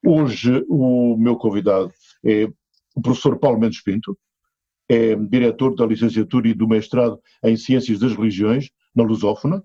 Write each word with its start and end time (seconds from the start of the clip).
Hoje 0.04 0.64
o 0.68 1.16
meu 1.16 1.36
convidado 1.36 1.92
é 2.24 2.48
o 2.94 3.00
professor 3.00 3.38
Paulo 3.38 3.58
Mendes 3.58 3.82
Pinto, 3.82 4.18
é 4.88 5.16
diretor 5.16 5.74
da 5.74 5.86
licenciatura 5.86 6.48
e 6.48 6.54
do 6.54 6.68
mestrado 6.68 7.18
em 7.42 7.56
Ciências 7.56 7.98
das 7.98 8.12
Religiões 8.12 8.68
na 8.94 9.02
Lusófona, 9.02 9.64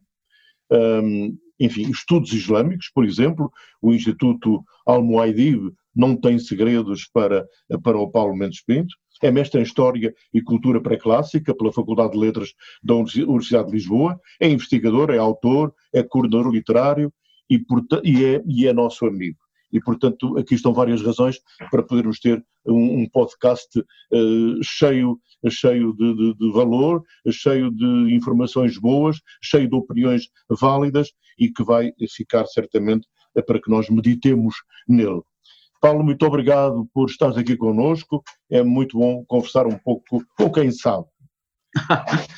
um, 0.72 1.38
enfim, 1.60 1.90
estudos 1.90 2.32
islâmicos, 2.32 2.90
por 2.94 3.04
exemplo, 3.04 3.52
o 3.82 3.94
Instituto 3.94 4.64
Al-Muaidib 4.86 5.74
não 5.96 6.16
tem 6.16 6.38
segredos 6.40 7.10
para, 7.12 7.46
para 7.84 7.98
o 7.98 8.10
Paulo 8.10 8.36
Mendes 8.36 8.64
Pinto, 8.64 8.96
é 9.22 9.32
mestre 9.32 9.60
em 9.60 9.64
História 9.64 10.14
e 10.34 10.42
Cultura 10.42 10.82
Pré-Clássica 10.82 11.54
pela 11.54 11.74
Faculdade 11.74 12.14
de 12.14 12.18
Letras 12.18 12.54
da 12.82 12.96
Universidade 12.96 13.68
de 13.68 13.74
Lisboa, 13.74 14.20
é 14.40 14.48
investigador, 14.48 15.12
é 15.12 15.18
autor, 15.18 15.74
é 15.94 16.02
coordenador 16.02 16.54
literário 16.54 17.12
e, 17.50 17.62
e, 18.04 18.26
é, 18.26 18.42
e 18.48 18.68
é 18.68 18.74
nosso 18.74 19.06
amigo. 19.06 19.38
E, 19.72 19.80
portanto, 19.80 20.38
aqui 20.38 20.56
estão 20.56 20.74
várias 20.74 21.02
razões 21.02 21.40
para 21.70 21.84
podermos 21.84 22.20
ter 22.20 22.44
um, 22.66 23.02
um 23.02 23.10
podcast 23.10 23.80
uh, 23.80 24.64
cheio, 24.64 25.20
cheio 25.50 25.94
de, 25.96 26.16
de, 26.16 26.34
de, 26.36 26.52
valor, 26.52 27.04
cheio 27.30 27.72
de 27.72 28.14
informações 28.14 28.78
boas, 28.78 29.18
cheio 29.44 29.70
de 29.70 29.76
opiniões 29.76 30.24
válidas 30.50 31.12
e 31.38 31.52
que 31.52 31.64
vai 31.64 31.92
ficar 32.16 32.46
certamente 32.48 33.08
para 33.46 33.62
que 33.62 33.70
nós 33.70 33.90
meditemos 33.90 34.56
nele. 34.88 35.22
Paulo, 35.80 36.04
muito 36.04 36.26
obrigado 36.26 36.88
por 36.94 37.10
estar 37.10 37.38
aqui 37.38 37.56
conosco. 37.56 38.24
É 38.50 38.62
muito 38.64 38.98
bom 38.98 39.24
conversar 39.26 39.66
um 39.66 39.78
pouco 39.78 40.24
com 40.38 40.52
quem 40.52 40.72
sabe. 40.72 41.06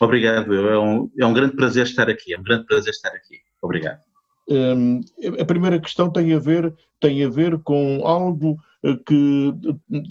obrigado, 0.00 0.54
é 0.54 0.78
um, 0.78 1.10
é 1.18 1.26
um 1.26 1.32
grande 1.32 1.56
prazer 1.56 1.84
estar 1.84 2.08
aqui. 2.08 2.34
É 2.34 2.38
um 2.38 2.42
grande 2.42 2.66
prazer 2.66 2.90
estar 2.90 3.10
aqui. 3.10 3.40
Obrigado. 3.62 4.00
Um, 4.48 5.00
a 5.40 5.44
primeira 5.44 5.80
questão 5.80 6.10
tem 6.10 6.32
a 6.32 6.38
ver 6.38 6.72
tem 7.00 7.24
a 7.24 7.28
ver 7.28 7.58
com 7.62 8.06
algo 8.06 8.56
eh, 8.84 8.96
que 9.06 9.52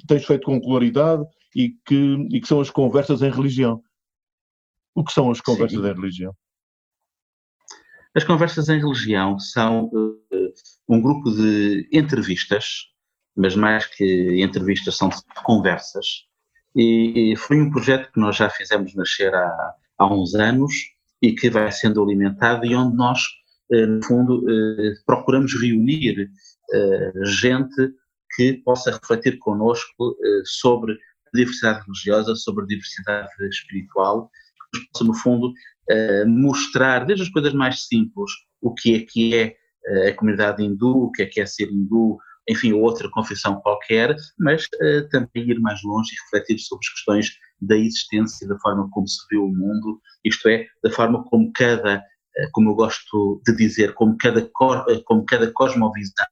tens 0.08 0.26
feito 0.26 0.46
com 0.46 0.62
claridade 0.62 1.24
e 1.56 1.70
que, 1.86 2.28
e 2.32 2.42
que 2.42 2.48
são 2.48 2.60
as 2.60 2.70
conversas 2.70 3.22
em 3.22 3.32
religião. 3.32 3.82
O 4.94 5.04
que 5.04 5.12
são 5.12 5.32
as 5.32 5.42
conversas 5.42 5.82
Sim. 5.82 5.88
em 5.88 5.94
religião? 5.94 6.36
As 8.16 8.24
conversas 8.24 8.70
em 8.70 8.80
religião 8.80 9.38
são 9.38 9.88
uh, 9.88 10.54
um 10.88 11.02
grupo 11.02 11.30
de 11.30 11.86
entrevistas, 11.92 12.86
mas 13.36 13.58
mais 13.58 13.86
que 13.88 14.42
entrevistas, 14.42 14.96
são 14.96 15.10
conversas. 15.44 16.24
E 16.74 17.36
foi 17.38 17.60
um 17.60 17.70
projeto 17.70 18.10
que 18.14 18.20
nós 18.20 18.38
já 18.38 18.50
fizemos 18.50 18.96
nascer 18.96 19.36
há, 19.36 19.74
há 19.98 20.14
uns 20.14 20.34
anos 20.34 20.74
e 21.22 21.34
que 21.34 21.50
vai 21.50 21.70
sendo 21.74 22.02
alimentado 22.02 22.66
e 22.66 22.74
onde 22.74 22.96
nós, 22.96 23.20
uh, 23.72 23.86
no 23.86 24.02
fundo, 24.02 24.40
uh, 24.46 24.94
procuramos 25.06 25.54
reunir 25.62 26.30
gente 27.26 27.94
que 28.36 28.54
possa 28.66 28.92
refletir 28.92 29.38
connosco 29.38 30.18
sobre 30.44 30.98
diversidade 31.32 31.86
religiosa, 31.86 32.36
sobre 32.36 32.66
diversidade 32.66 33.30
espiritual, 33.50 34.32
que 34.74 34.82
possa, 34.92 35.04
no 35.06 35.14
fundo, 35.14 35.54
uh, 35.92 36.28
mostrar, 36.28 37.06
desde 37.06 37.24
as 37.24 37.30
coisas 37.30 37.54
mais 37.54 37.88
simples, 37.88 38.32
o 38.62 38.74
que 38.74 38.96
é 38.96 39.00
que 39.00 39.36
é 39.36 39.56
uh, 39.88 40.10
a 40.10 40.14
comunidade 40.14 40.64
hindu, 40.64 41.06
o 41.06 41.12
que 41.12 41.24
é 41.24 41.26
que 41.26 41.42
é 41.42 41.46
ser 41.46 41.72
hindu, 41.72 42.18
enfim, 42.48 42.74
outra 42.74 43.10
confissão 43.10 43.60
qualquer, 43.62 44.16
mas 44.40 44.66
uh, 44.66 45.10
também 45.10 45.50
ir 45.50 45.60
mais 45.60 45.80
longe 45.84 46.12
e 46.14 46.24
refletir 46.24 46.60
sobre 46.60 46.86
as 46.86 46.94
questões 46.94 47.32
da 47.62 47.78
existência, 47.78 48.48
da 48.48 48.60
forma 48.60 48.90
como 48.92 49.08
se 49.08 49.20
vê 49.32 49.38
o 49.38 49.48
mundo, 49.48 50.00
isto 50.24 50.48
é, 50.50 50.68
da 50.84 50.92
forma 50.92 51.24
como 51.26 51.52
cada, 51.54 52.04
como 52.52 52.72
eu 52.72 52.76
gosto 52.76 53.42
de 53.46 53.56
dizer, 53.56 53.94
como 53.94 54.18
cada, 54.18 54.48
como 55.06 55.26
cada 55.26 55.50
cosmovisão 55.52 56.26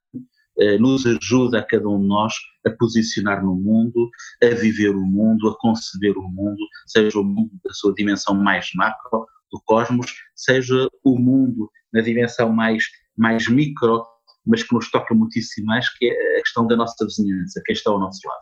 eh, 0.60 0.78
nos 0.78 1.04
ajuda 1.06 1.60
a 1.60 1.64
cada 1.64 1.90
um 1.90 2.00
de 2.00 2.08
nós 2.08 2.34
a 2.66 2.70
posicionar 2.70 3.44
no 3.44 3.56
mundo, 3.56 4.10
a 4.44 4.54
viver 4.54 4.96
o 4.96 5.02
mundo, 5.02 5.50
a 5.50 5.58
conceber 5.58 6.16
o 6.16 6.30
mundo, 6.30 6.60
seja 6.86 7.20
o 7.20 7.24
mundo 7.24 7.50
da 7.64 7.74
sua 7.74 7.94
dimensão 7.96 8.36
mais 8.36 8.70
macro, 8.76 9.26
do 9.54 9.62
cosmos, 9.66 10.12
seja 10.36 10.90
o 11.04 11.18
mundo 11.18 11.70
na 11.94 12.02
dimensão 12.02 12.52
mais, 12.52 12.86
mais 13.16 13.48
micro, 13.48 14.04
mas 14.46 14.64
que 14.64 14.74
nos 14.74 14.92
toca 14.92 15.14
muitíssimo 15.14 15.68
mais, 15.68 15.88
que 15.98 16.06
é 16.06 16.40
a 16.40 16.42
questão 16.42 16.68
da 16.68 16.76
nossa 16.76 17.06
vizinhança, 17.06 17.62
quem 17.66 17.74
está 17.74 17.92
ao 17.92 18.00
nosso 18.00 18.20
lado. 18.28 18.42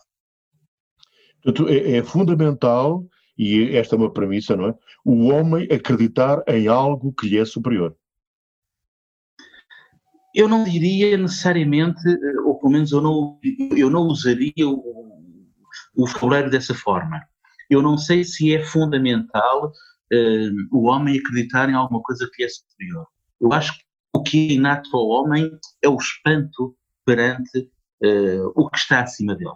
Portanto, 1.44 1.70
é, 1.70 1.98
é 1.98 2.04
fundamental, 2.04 3.06
e 3.38 3.76
esta 3.76 3.96
é 3.96 3.98
uma 3.98 4.12
premissa, 4.12 4.56
não 4.56 4.70
é? 4.70 4.76
O 5.04 5.28
homem 5.28 5.68
acreditar 5.72 6.44
em 6.48 6.68
algo 6.68 7.14
que 7.14 7.28
lhe 7.28 7.38
é 7.38 7.46
superior 7.46 7.96
eu 10.34 10.48
não 10.48 10.64
diria 10.64 11.18
necessariamente, 11.18 12.08
eh, 12.08 12.40
ou 12.46 12.58
pelo 12.58 12.72
menos 12.72 12.92
eu 12.92 13.02
não, 13.02 13.40
eu 13.76 13.90
não 13.90 14.04
usaria 14.04 14.68
o, 14.68 15.12
o 15.96 16.08
vocabulário 16.08 16.50
dessa 16.50 16.74
forma. 16.74 17.22
Eu 17.70 17.82
não 17.82 17.98
sei 17.98 18.24
se 18.24 18.54
é 18.54 18.64
fundamental 18.64 19.72
uh, 20.12 20.68
o 20.72 20.88
homem 20.88 21.18
acreditar 21.18 21.70
em 21.70 21.74
alguma 21.74 22.02
coisa 22.02 22.30
que 22.34 22.44
é 22.44 22.50
superior. 22.50 23.08
Eu 23.40 23.54
acho 23.54 23.74
que 23.74 23.84
o 24.14 24.24
que 24.24 24.50
é 24.50 24.54
inato 24.54 24.96
ao 24.96 25.08
homem 25.08 25.50
é 25.82 25.90
o 25.90 25.98
espanto 25.98 26.76
perante 27.06 27.70
uh, 28.04 28.52
o 28.56 28.70
que 28.70 28.78
está 28.78 29.02
acima 29.02 29.36
dele. 29.36 29.52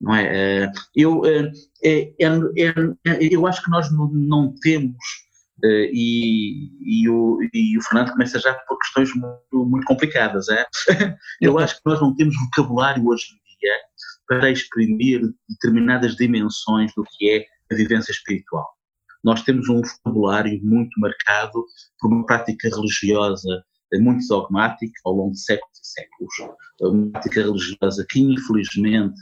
Não 0.00 0.14
é? 0.14 0.66
Uh, 0.66 0.72
eu, 0.94 1.24
é, 1.24 1.52
é, 1.82 2.14
é, 2.20 2.74
eu 3.20 3.46
acho 3.46 3.62
que 3.62 3.70
nós 3.70 3.90
não, 3.90 4.08
não 4.08 4.54
temos 4.60 5.26
e, 5.64 6.68
e, 6.84 7.08
o, 7.08 7.38
e 7.54 7.78
o 7.78 7.82
Fernando 7.82 8.12
começa 8.12 8.38
já 8.38 8.52
por 8.68 8.78
questões 8.78 9.10
muito, 9.14 9.66
muito 9.66 9.86
complicadas. 9.86 10.50
É? 10.50 10.66
Eu 11.40 11.58
acho 11.58 11.76
que 11.76 11.80
nós 11.86 11.98
não 11.98 12.14
temos 12.14 12.34
vocabulário 12.38 13.06
hoje 13.06 13.24
em 13.32 13.58
dia 13.58 13.72
para 14.28 14.50
exprimir 14.50 15.22
determinadas 15.48 16.14
dimensões 16.14 16.92
do 16.94 17.04
que 17.04 17.30
é 17.30 17.46
a 17.72 17.74
vivência 17.74 18.12
espiritual. 18.12 18.75
Nós 19.26 19.42
temos 19.42 19.68
um 19.68 19.82
vocabulário 19.82 20.60
muito 20.62 20.98
marcado 21.00 21.64
por 22.00 22.12
uma 22.12 22.24
prática 22.24 22.68
religiosa 22.68 23.64
muito 23.94 24.26
dogmática 24.28 25.00
ao 25.04 25.14
longo 25.14 25.32
de 25.32 25.40
séculos 25.40 25.78
e 25.78 25.86
séculos. 25.86 26.34
Uma 26.80 27.10
prática 27.10 27.42
religiosa 27.42 28.06
que, 28.08 28.20
infelizmente, 28.20 29.20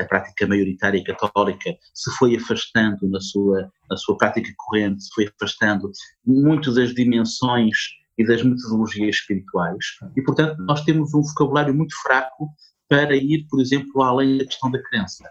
a 0.00 0.04
prática 0.04 0.46
maioritária 0.46 1.02
católica 1.02 1.76
se 1.92 2.10
foi 2.12 2.36
afastando 2.36 3.08
na 3.08 3.20
sua, 3.20 3.68
na 3.90 3.96
sua 3.96 4.16
prática 4.16 4.52
corrente, 4.56 5.02
se 5.02 5.10
foi 5.14 5.26
afastando 5.26 5.90
muito 6.24 6.72
das 6.72 6.94
dimensões 6.94 7.76
e 8.16 8.24
das 8.24 8.42
metodologias 8.42 9.16
espirituais, 9.16 9.84
e 10.16 10.22
portanto 10.22 10.62
nós 10.62 10.84
temos 10.84 11.12
um 11.14 11.22
vocabulário 11.22 11.74
muito 11.74 11.94
fraco 12.02 12.48
para 12.88 13.16
ir, 13.16 13.46
por 13.48 13.60
exemplo, 13.60 14.02
além 14.02 14.38
da 14.38 14.44
questão 14.44 14.70
da 14.70 14.82
crença. 14.82 15.24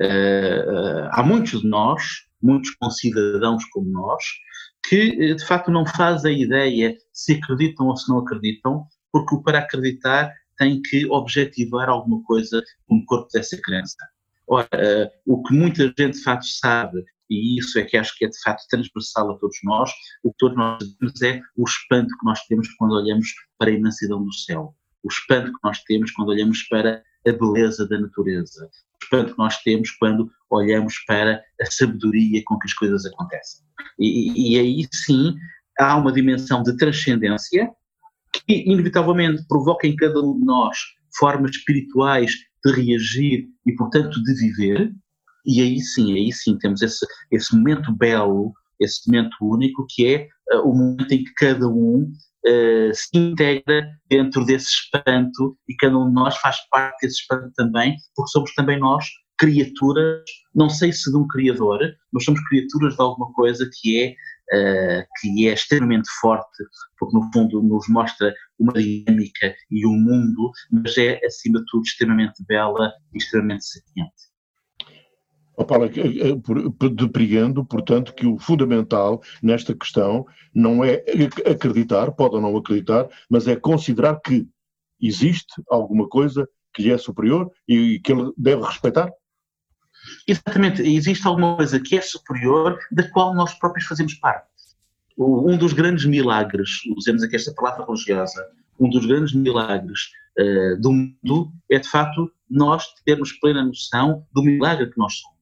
Uh, 0.00 1.08
há 1.10 1.22
muitos 1.22 1.60
de 1.60 1.68
nós, 1.68 2.27
muitos 2.42 2.70
concidadãos 2.76 3.64
como 3.66 3.90
nós, 3.90 4.22
que 4.88 5.34
de 5.34 5.44
facto 5.44 5.70
não 5.70 5.86
fazem 5.86 6.42
ideia 6.42 6.96
se 7.12 7.34
acreditam 7.34 7.86
ou 7.86 7.96
se 7.96 8.08
não 8.08 8.18
acreditam, 8.18 8.86
porque 9.12 9.36
para 9.42 9.58
acreditar 9.58 10.32
tem 10.56 10.82
que 10.82 11.06
objetivar 11.06 11.88
alguma 11.88 12.22
coisa 12.24 12.62
no 12.90 13.04
corpo 13.04 13.28
dessa 13.32 13.56
crença. 13.62 13.96
Ora, 14.46 14.68
uh, 14.74 15.34
o 15.34 15.42
que 15.42 15.54
muita 15.54 15.84
gente 15.84 16.12
de 16.12 16.22
facto 16.22 16.46
sabe, 16.46 17.04
e 17.30 17.58
isso 17.58 17.78
é 17.78 17.84
que 17.84 17.96
acho 17.96 18.16
que 18.16 18.24
é 18.24 18.28
de 18.28 18.40
facto 18.42 18.66
transversal 18.68 19.30
a 19.30 19.38
todos 19.38 19.58
nós, 19.62 19.90
o 20.24 20.30
que 20.32 20.38
todos 20.38 20.56
nós 20.56 20.82
temos 20.98 21.22
é 21.22 21.40
o 21.56 21.64
espanto 21.64 22.08
que 22.18 22.24
nós 22.24 22.40
temos 22.46 22.68
quando 22.76 22.92
olhamos 22.92 23.28
para 23.58 23.70
a 23.70 23.74
imensidão 23.74 24.24
do 24.24 24.32
céu, 24.32 24.74
o 25.02 25.08
espanto 25.08 25.52
que 25.52 25.58
nós 25.62 25.82
temos 25.84 26.10
quando 26.12 26.30
olhamos 26.30 26.62
para 26.64 27.02
a 27.26 27.32
beleza 27.32 27.86
da 27.86 28.00
natureza, 28.00 28.68
espanto 29.08 29.32
que 29.32 29.38
nós 29.38 29.56
temos 29.62 29.90
quando 29.92 30.30
olhamos 30.50 30.98
para 31.06 31.42
a 31.60 31.66
sabedoria 31.66 32.42
com 32.44 32.58
que 32.58 32.66
as 32.66 32.74
coisas 32.74 33.04
acontecem. 33.06 33.64
E, 33.98 34.54
e 34.54 34.58
aí 34.58 34.88
sim 34.92 35.34
há 35.78 35.96
uma 35.96 36.12
dimensão 36.12 36.62
de 36.62 36.76
transcendência 36.76 37.70
que 38.32 38.64
inevitavelmente 38.66 39.46
provoca 39.48 39.86
em 39.86 39.96
cada 39.96 40.20
um 40.20 40.38
de 40.38 40.44
nós 40.44 40.76
formas 41.18 41.52
espirituais 41.52 42.32
de 42.64 42.72
reagir 42.72 43.46
e, 43.66 43.74
portanto, 43.74 44.22
de 44.22 44.34
viver, 44.34 44.92
e 45.46 45.62
aí 45.62 45.80
sim, 45.80 46.12
aí 46.12 46.32
sim 46.32 46.58
temos 46.58 46.82
esse, 46.82 47.06
esse 47.30 47.56
momento 47.56 47.92
belo, 47.96 48.52
esse 48.78 49.08
momento 49.08 49.36
único, 49.40 49.86
que 49.88 50.06
é 50.06 50.28
uh, 50.54 50.68
o 50.68 50.74
momento 50.74 51.10
em 51.12 51.24
que 51.24 51.32
cada 51.34 51.68
um 51.68 52.12
uh, 52.48 52.94
se 52.94 53.08
integra 53.14 53.86
dentro 54.08 54.44
desse 54.44 54.68
espanto 54.68 55.56
e 55.68 55.74
cada 55.76 55.98
um 55.98 56.08
de 56.08 56.14
nós 56.14 56.36
faz 56.38 56.56
parte 56.70 57.02
desse 57.02 57.20
espanto 57.20 57.52
também, 57.54 57.96
porque 58.14 58.30
somos 58.30 58.54
também 58.54 58.78
nós 58.78 59.04
criaturas, 59.38 60.24
não 60.54 60.68
sei 60.68 60.92
se 60.92 61.10
de 61.10 61.16
um 61.16 61.26
criador, 61.28 61.80
mas 62.12 62.24
somos 62.24 62.40
criaturas 62.48 62.96
de 62.96 63.00
alguma 63.00 63.32
coisa 63.32 63.70
que 63.72 64.02
é 64.02 64.14
uh, 64.52 65.06
que 65.20 65.48
é 65.48 65.52
extremamente 65.52 66.08
forte, 66.20 66.64
porque 66.98 67.16
no 67.16 67.30
fundo 67.32 67.62
nos 67.62 67.88
mostra 67.88 68.34
uma 68.58 68.72
dinâmica 68.72 69.54
e 69.70 69.86
um 69.86 69.96
mundo, 69.96 70.50
mas 70.72 70.96
é 70.98 71.20
acima 71.24 71.60
de 71.60 71.66
tudo 71.70 71.82
extremamente 71.82 72.44
bela 72.46 72.92
e 73.14 73.18
extremamente 73.18 73.64
sapiente. 73.64 74.27
Oh, 75.60 75.64
portanto, 77.64 78.14
que 78.14 78.26
o 78.26 78.38
fundamental 78.38 79.20
nesta 79.42 79.74
questão 79.74 80.24
não 80.54 80.84
é 80.84 81.04
acreditar, 81.44 82.12
pode 82.12 82.36
ou 82.36 82.40
não 82.40 82.56
acreditar, 82.56 83.08
mas 83.28 83.48
é 83.48 83.56
considerar 83.56 84.20
que 84.20 84.46
existe 85.00 85.60
alguma 85.68 86.08
coisa 86.08 86.48
que 86.72 86.82
lhe 86.82 86.92
é 86.92 86.98
superior 86.98 87.50
e 87.66 87.98
que 87.98 88.12
ele 88.12 88.30
deve 88.38 88.62
respeitar? 88.62 89.10
Exatamente, 90.28 90.80
existe 90.80 91.26
alguma 91.26 91.56
coisa 91.56 91.80
que 91.80 91.96
é 91.96 92.00
superior 92.00 92.78
da 92.92 93.10
qual 93.10 93.34
nós 93.34 93.52
próprios 93.54 93.86
fazemos 93.86 94.14
parte. 94.14 94.46
Um 95.18 95.58
dos 95.58 95.72
grandes 95.72 96.04
milagres, 96.04 96.70
usemos 96.96 97.24
aqui 97.24 97.34
esta 97.34 97.52
palavra 97.52 97.84
religiosa, 97.84 98.46
um 98.78 98.88
dos 98.88 99.04
grandes 99.04 99.34
milagres 99.34 100.10
uh, 100.38 100.80
do 100.80 100.92
mundo 100.92 101.52
é 101.68 101.80
de 101.80 101.88
facto 101.88 102.30
nós 102.48 102.84
termos 103.04 103.32
plena 103.32 103.64
noção 103.64 104.24
do 104.32 104.44
milagre 104.44 104.88
que 104.88 104.98
nós 104.98 105.14
somos. 105.14 105.37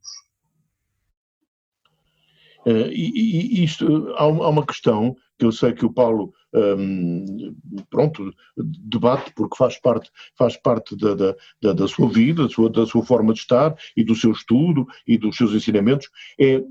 Uh, 2.66 2.90
e, 2.90 3.60
e, 3.60 3.64
isto, 3.64 4.12
há, 4.16 4.24
há 4.24 4.48
uma 4.48 4.66
questão 4.66 5.14
que 5.38 5.44
eu 5.44 5.52
sei 5.52 5.72
que 5.72 5.86
o 5.86 5.92
Paulo 5.92 6.32
um, 6.56 7.54
pronto, 7.90 8.32
debate 8.56 9.32
porque 9.34 9.56
faz 9.56 9.78
parte, 9.78 10.10
faz 10.36 10.56
parte 10.56 10.96
da, 10.96 11.14
da, 11.14 11.72
da, 11.72 11.88
sua 11.88 12.08
vida, 12.08 12.44
da 12.44 12.48
sua, 12.48 12.70
da 12.70 12.86
sua 12.86 13.04
forma 13.04 13.32
de 13.34 13.40
estar 13.40 13.76
e 13.96 14.02
do 14.02 14.14
seu 14.14 14.32
estudo 14.32 14.86
e 15.06 15.18
dos 15.18 15.36
seus 15.36 15.52
ensinamentos, 15.52 16.08
é, 16.40 16.62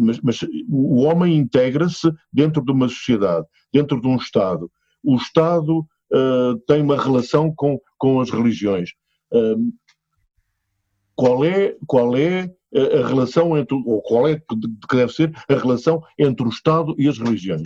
mas, 0.00 0.20
mas 0.20 0.40
o 0.68 1.02
homem 1.02 1.36
integra-se 1.36 2.12
dentro 2.32 2.64
de 2.64 2.70
uma 2.70 2.88
sociedade, 2.88 3.46
dentro 3.72 4.00
de 4.00 4.06
um 4.06 4.16
Estado. 4.16 4.70
O 5.02 5.16
Estado 5.16 5.80
uh, 5.80 6.56
tem 6.66 6.82
uma 6.82 7.02
relação 7.02 7.52
com, 7.54 7.80
com 7.98 8.20
as 8.20 8.30
religiões. 8.30 8.90
Uh, 9.32 9.72
qual 11.16 11.44
é, 11.44 11.76
qual 11.86 12.16
é 12.16 12.48
a 12.74 13.06
relação 13.06 13.56
entre, 13.56 13.76
ou 13.76 14.02
qual 14.02 14.28
é 14.28 14.36
que 14.36 14.96
deve 14.96 15.12
ser 15.12 15.32
a 15.48 15.54
relação 15.54 16.02
entre 16.18 16.44
o 16.44 16.50
Estado 16.50 16.94
e 16.98 17.08
as 17.08 17.18
religiões? 17.18 17.62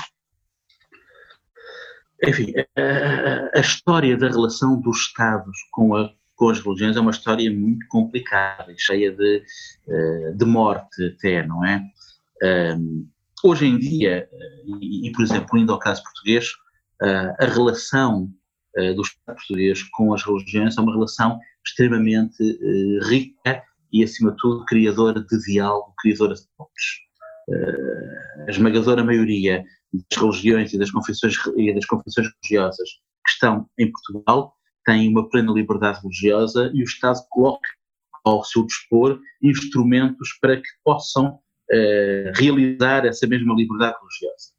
Enfim, 2.22 2.52
a, 2.76 3.58
a, 3.58 3.60
história 3.60 4.16
da 4.16 4.28
relação 4.28 4.80
dos 4.80 4.98
Estados 4.98 5.56
com, 5.70 5.94
a, 5.96 6.12
com 6.34 6.50
as 6.50 6.60
religiões 6.60 6.96
é 6.96 7.00
uma 7.00 7.12
história 7.12 7.50
muito 7.50 7.86
complicada 7.88 8.70
e 8.72 8.78
cheia 8.78 9.12
de, 9.12 9.42
eh, 9.88 10.32
de 10.34 10.44
morte 10.44 11.04
até, 11.06 11.46
não 11.46 11.64
é? 11.64 11.82
Hoje 13.44 13.66
em 13.66 13.78
dia, 13.78 14.28
e, 14.80 15.08
e, 15.08 15.12
por 15.12 15.22
exemplo, 15.22 15.56
indo 15.56 15.72
ao 15.72 15.78
caso 15.78 16.02
português, 16.02 16.50
uh, 17.00 17.34
a 17.40 17.46
relação 17.46 18.28
do 18.94 19.02
Estado 19.02 19.36
português 19.36 19.82
com 19.90 20.14
as 20.14 20.22
religiões 20.22 20.76
é 20.76 20.80
uma 20.80 20.92
relação 20.92 21.40
extremamente 21.64 22.36
rica 23.08 23.62
e, 23.92 24.04
acima 24.04 24.30
de 24.32 24.36
tudo, 24.38 24.64
criadora 24.64 25.20
de 25.20 25.38
diálogo, 25.44 25.94
criadora 25.98 26.34
de 26.34 26.42
pontes. 26.56 27.08
a 28.46 28.50
esmagadora 28.50 29.04
maioria 29.04 29.64
das 29.92 30.20
religiões 30.20 30.72
e 30.72 30.78
das 30.78 30.90
confissões, 30.90 31.34
e 31.56 31.74
das 31.74 31.86
confissões 31.86 32.28
religiosas 32.42 32.88
que 33.24 33.32
estão 33.32 33.66
em 33.78 33.90
Portugal 33.90 34.54
têm 34.84 35.08
uma 35.08 35.28
plena 35.28 35.52
liberdade 35.52 36.00
religiosa 36.00 36.70
e 36.74 36.82
o 36.82 36.84
Estado 36.84 37.20
coloca 37.30 37.68
ao 38.24 38.44
seu 38.44 38.64
dispor 38.66 39.20
instrumentos 39.42 40.30
para 40.40 40.56
que 40.56 40.68
possam 40.84 41.34
uh, 41.34 42.32
realizar 42.34 43.06
essa 43.06 43.26
mesma 43.26 43.54
liberdade 43.54 43.96
religiosa. 44.00 44.52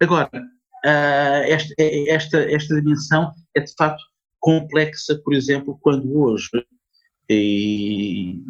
Agora, 0.00 0.30
uh, 0.34 1.52
esta, 1.52 1.74
esta, 1.78 2.38
esta 2.50 2.74
dimensão 2.80 3.32
é 3.54 3.60
de 3.60 3.72
facto 3.76 4.02
complexa, 4.40 5.18
por 5.24 5.32
exemplo, 5.32 5.78
quando 5.80 6.18
hoje, 6.18 6.48
e, 7.28 8.42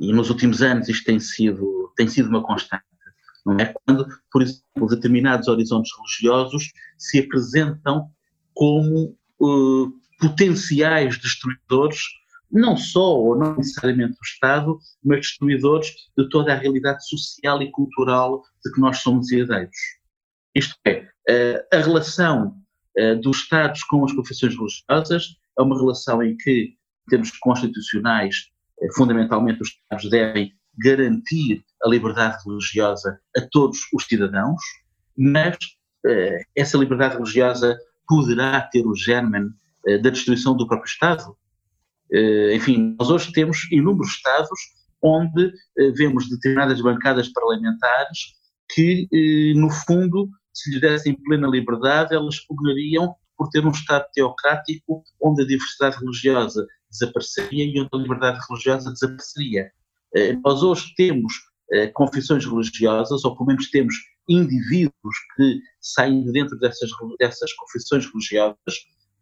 e 0.00 0.12
nos 0.12 0.30
últimos 0.30 0.62
anos 0.62 0.88
isto 0.88 1.04
tem 1.04 1.20
sido, 1.20 1.92
tem 1.96 2.08
sido 2.08 2.28
uma 2.28 2.42
constante, 2.42 2.84
não 3.44 3.56
é? 3.58 3.74
Quando, 3.84 4.06
por 4.30 4.42
exemplo, 4.42 4.88
determinados 4.88 5.48
horizontes 5.48 5.92
religiosos 5.96 6.72
se 6.98 7.20
apresentam 7.20 8.10
como 8.54 9.16
uh, 9.40 9.92
potenciais 10.18 11.18
destruidores, 11.18 12.00
não 12.50 12.76
só 12.76 13.18
ou 13.18 13.36
não 13.36 13.56
necessariamente 13.56 14.14
do 14.14 14.24
Estado, 14.24 14.78
mas 15.04 15.20
destruidores 15.20 15.88
de 16.16 16.28
toda 16.28 16.52
a 16.52 16.56
realidade 16.56 17.06
social 17.06 17.60
e 17.62 17.70
cultural 17.70 18.42
de 18.64 18.72
que 18.72 18.80
nós 18.80 18.98
somos 18.98 19.30
herdeiros. 19.30 19.76
Isto 20.54 20.74
é, 20.86 21.08
uh, 21.28 21.76
a 21.76 21.78
relação 21.78 22.56
uh, 22.98 23.20
dos 23.20 23.38
Estados 23.38 23.84
com 23.84 24.04
as 24.04 24.12
confissões 24.12 24.54
religiosas 24.56 25.36
é 25.58 25.62
uma 25.62 25.76
relação 25.76 26.22
em 26.22 26.36
que, 26.36 26.74
termos 27.08 27.30
constitucionais, 27.38 28.50
fundamentalmente 28.94 29.62
os 29.62 29.68
Estados 29.68 30.10
devem 30.10 30.52
garantir 30.78 31.64
a 31.84 31.88
liberdade 31.88 32.42
religiosa 32.46 33.18
a 33.36 33.40
todos 33.50 33.78
os 33.94 34.04
cidadãos, 34.04 34.60
mas 35.16 35.56
eh, 36.06 36.42
essa 36.54 36.76
liberdade 36.76 37.14
religiosa 37.14 37.78
poderá 38.06 38.60
ter 38.60 38.86
o 38.86 38.94
germen 38.94 39.48
eh, 39.86 39.98
da 39.98 40.10
destruição 40.10 40.56
do 40.56 40.66
próprio 40.66 40.88
Estado. 40.88 41.36
Eh, 42.12 42.54
enfim, 42.54 42.94
nós 42.98 43.10
hoje 43.10 43.32
temos 43.32 43.66
inúmeros 43.72 44.10
Estados 44.10 44.58
onde 45.02 45.52
eh, 45.78 45.90
vemos 45.92 46.28
determinadas 46.28 46.80
bancadas 46.80 47.28
parlamentares 47.28 48.34
que, 48.72 49.08
eh, 49.12 49.58
no 49.58 49.70
fundo, 49.70 50.28
se 50.52 50.70
lhes 50.70 50.80
dessem 50.80 51.14
plena 51.22 51.48
liberdade, 51.48 52.14
elas 52.14 52.40
pugnariam 52.40 53.14
por 53.36 53.48
ter 53.48 53.64
um 53.64 53.70
Estado 53.70 54.06
teocrático 54.14 55.02
onde 55.20 55.42
a 55.42 55.46
diversidade 55.46 55.98
religiosa 55.98 56.66
desapareceria 56.98 57.64
e 57.64 57.80
onde 57.80 57.90
a 57.92 57.96
liberdade 57.96 58.38
religiosa 58.48 58.92
desapareceria. 58.92 59.70
Eh, 60.14 60.32
nós 60.44 60.62
hoje 60.62 60.94
temos 60.96 61.32
eh, 61.72 61.88
confissões 61.88 62.44
religiosas, 62.44 63.24
ou 63.24 63.36
pelo 63.36 63.48
menos 63.48 63.70
temos 63.70 63.94
indivíduos 64.28 65.16
que 65.36 65.60
saem 65.80 66.24
de 66.24 66.32
dentro 66.32 66.58
dessas, 66.58 66.90
dessas 67.18 67.52
confissões 67.54 68.06
religiosas 68.06 68.74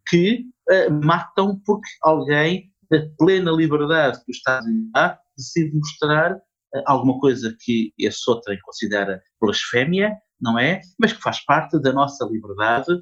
que 0.07 0.45
uh, 0.69 1.05
matam 1.05 1.59
porque 1.65 1.87
alguém, 2.03 2.71
na 2.91 2.99
plena 3.17 3.51
liberdade 3.51 4.17
que 4.23 4.31
o 4.31 4.33
Estado 4.33 4.67
lhe 4.67 4.89
dá, 4.91 5.19
decide 5.37 5.75
mostrar 5.75 6.39
alguma 6.85 7.19
coisa 7.19 7.55
que 7.59 7.93
esse 7.97 8.29
outro 8.29 8.55
considera 8.63 9.21
blasfémia, 9.41 10.11
não 10.41 10.59
é? 10.59 10.81
Mas 10.99 11.13
que 11.13 11.21
faz 11.21 11.43
parte 11.45 11.79
da 11.79 11.93
nossa 11.93 12.25
liberdade, 12.25 12.99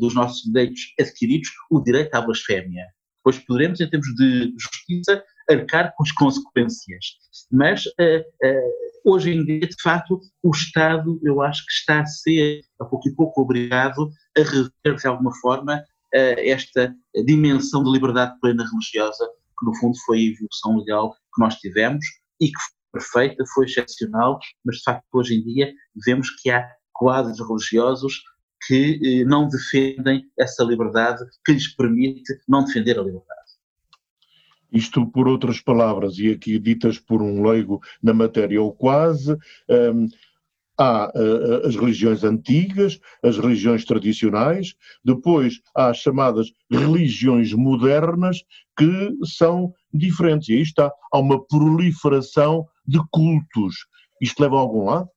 dos 0.00 0.14
nossos 0.14 0.42
direitos 0.42 0.80
adquiridos, 1.00 1.48
o 1.70 1.80
direito 1.80 2.14
à 2.14 2.20
blasfémia. 2.20 2.84
Pois 3.24 3.38
poderemos, 3.38 3.80
em 3.80 3.88
termos 3.88 4.14
de 4.14 4.54
justiça, 4.58 5.24
arcar 5.50 5.92
com 5.96 6.04
as 6.04 6.12
consequências. 6.12 7.04
Mas, 7.50 7.86
uh, 7.86 8.20
uh, 8.20 9.12
hoje 9.12 9.30
em 9.30 9.44
dia, 9.44 9.60
de 9.60 9.82
facto, 9.82 10.20
o 10.42 10.50
Estado, 10.50 11.18
eu 11.22 11.42
acho 11.42 11.64
que 11.66 11.72
está 11.72 12.00
a 12.00 12.06
ser, 12.06 12.60
a 12.80 12.84
pouco 12.84 13.08
e 13.08 13.14
pouco, 13.14 13.40
obrigado 13.40 14.10
a 14.36 14.40
rever, 14.40 15.00
de 15.00 15.06
alguma 15.06 15.34
forma, 15.40 15.76
uh, 15.78 16.40
esta 16.40 16.94
dimensão 17.24 17.82
de 17.82 17.90
liberdade 17.90 18.38
plena 18.40 18.64
religiosa, 18.64 19.26
que 19.58 19.66
no 19.66 19.74
fundo 19.76 19.96
foi 20.04 20.18
a 20.18 20.32
evolução 20.32 20.76
legal 20.78 21.12
que 21.12 21.40
nós 21.40 21.54
tivemos 21.56 22.04
e 22.40 22.46
que 22.46 22.52
foi 22.60 23.00
perfeita, 23.00 23.44
foi 23.54 23.64
excepcional, 23.66 24.38
mas 24.64 24.76
de 24.76 24.82
facto 24.84 25.04
hoje 25.12 25.34
em 25.34 25.42
dia 25.42 25.72
vemos 26.06 26.30
que 26.40 26.50
há 26.50 26.64
quadros 26.92 27.40
religiosos 27.40 28.22
que 28.66 29.00
eh, 29.02 29.24
não 29.24 29.48
defendem 29.48 30.24
essa 30.38 30.64
liberdade 30.64 31.24
que 31.44 31.52
lhes 31.52 31.68
permite 31.68 32.38
não 32.48 32.64
defender 32.64 32.98
a 32.98 33.02
liberdade. 33.02 33.44
Isto, 34.72 35.06
por 35.06 35.28
outras 35.28 35.60
palavras, 35.60 36.18
e 36.18 36.30
aqui 36.30 36.58
ditas 36.58 36.98
por 36.98 37.22
um 37.22 37.46
leigo 37.46 37.80
na 38.02 38.12
matéria 38.12 38.60
ou 38.60 38.72
quase, 38.72 39.32
um, 39.68 40.08
há 40.76 41.12
uh, 41.14 41.66
as 41.66 41.76
religiões 41.76 42.24
antigas, 42.24 42.98
as 43.22 43.38
religiões 43.38 43.84
tradicionais, 43.84 44.74
depois 45.04 45.60
há 45.76 45.90
as 45.90 45.98
chamadas 45.98 46.52
religiões 46.70 47.52
modernas 47.52 48.42
que 48.76 49.12
são 49.24 49.72
diferentes. 49.92 50.48
E 50.48 50.54
aí 50.54 50.62
está, 50.62 50.90
há 51.12 51.18
uma 51.18 51.44
proliferação 51.46 52.66
de 52.86 52.98
cultos. 53.10 53.86
Isto 54.20 54.42
leva 54.42 54.56
a 54.56 54.60
algum 54.60 54.84
lado? 54.86 55.08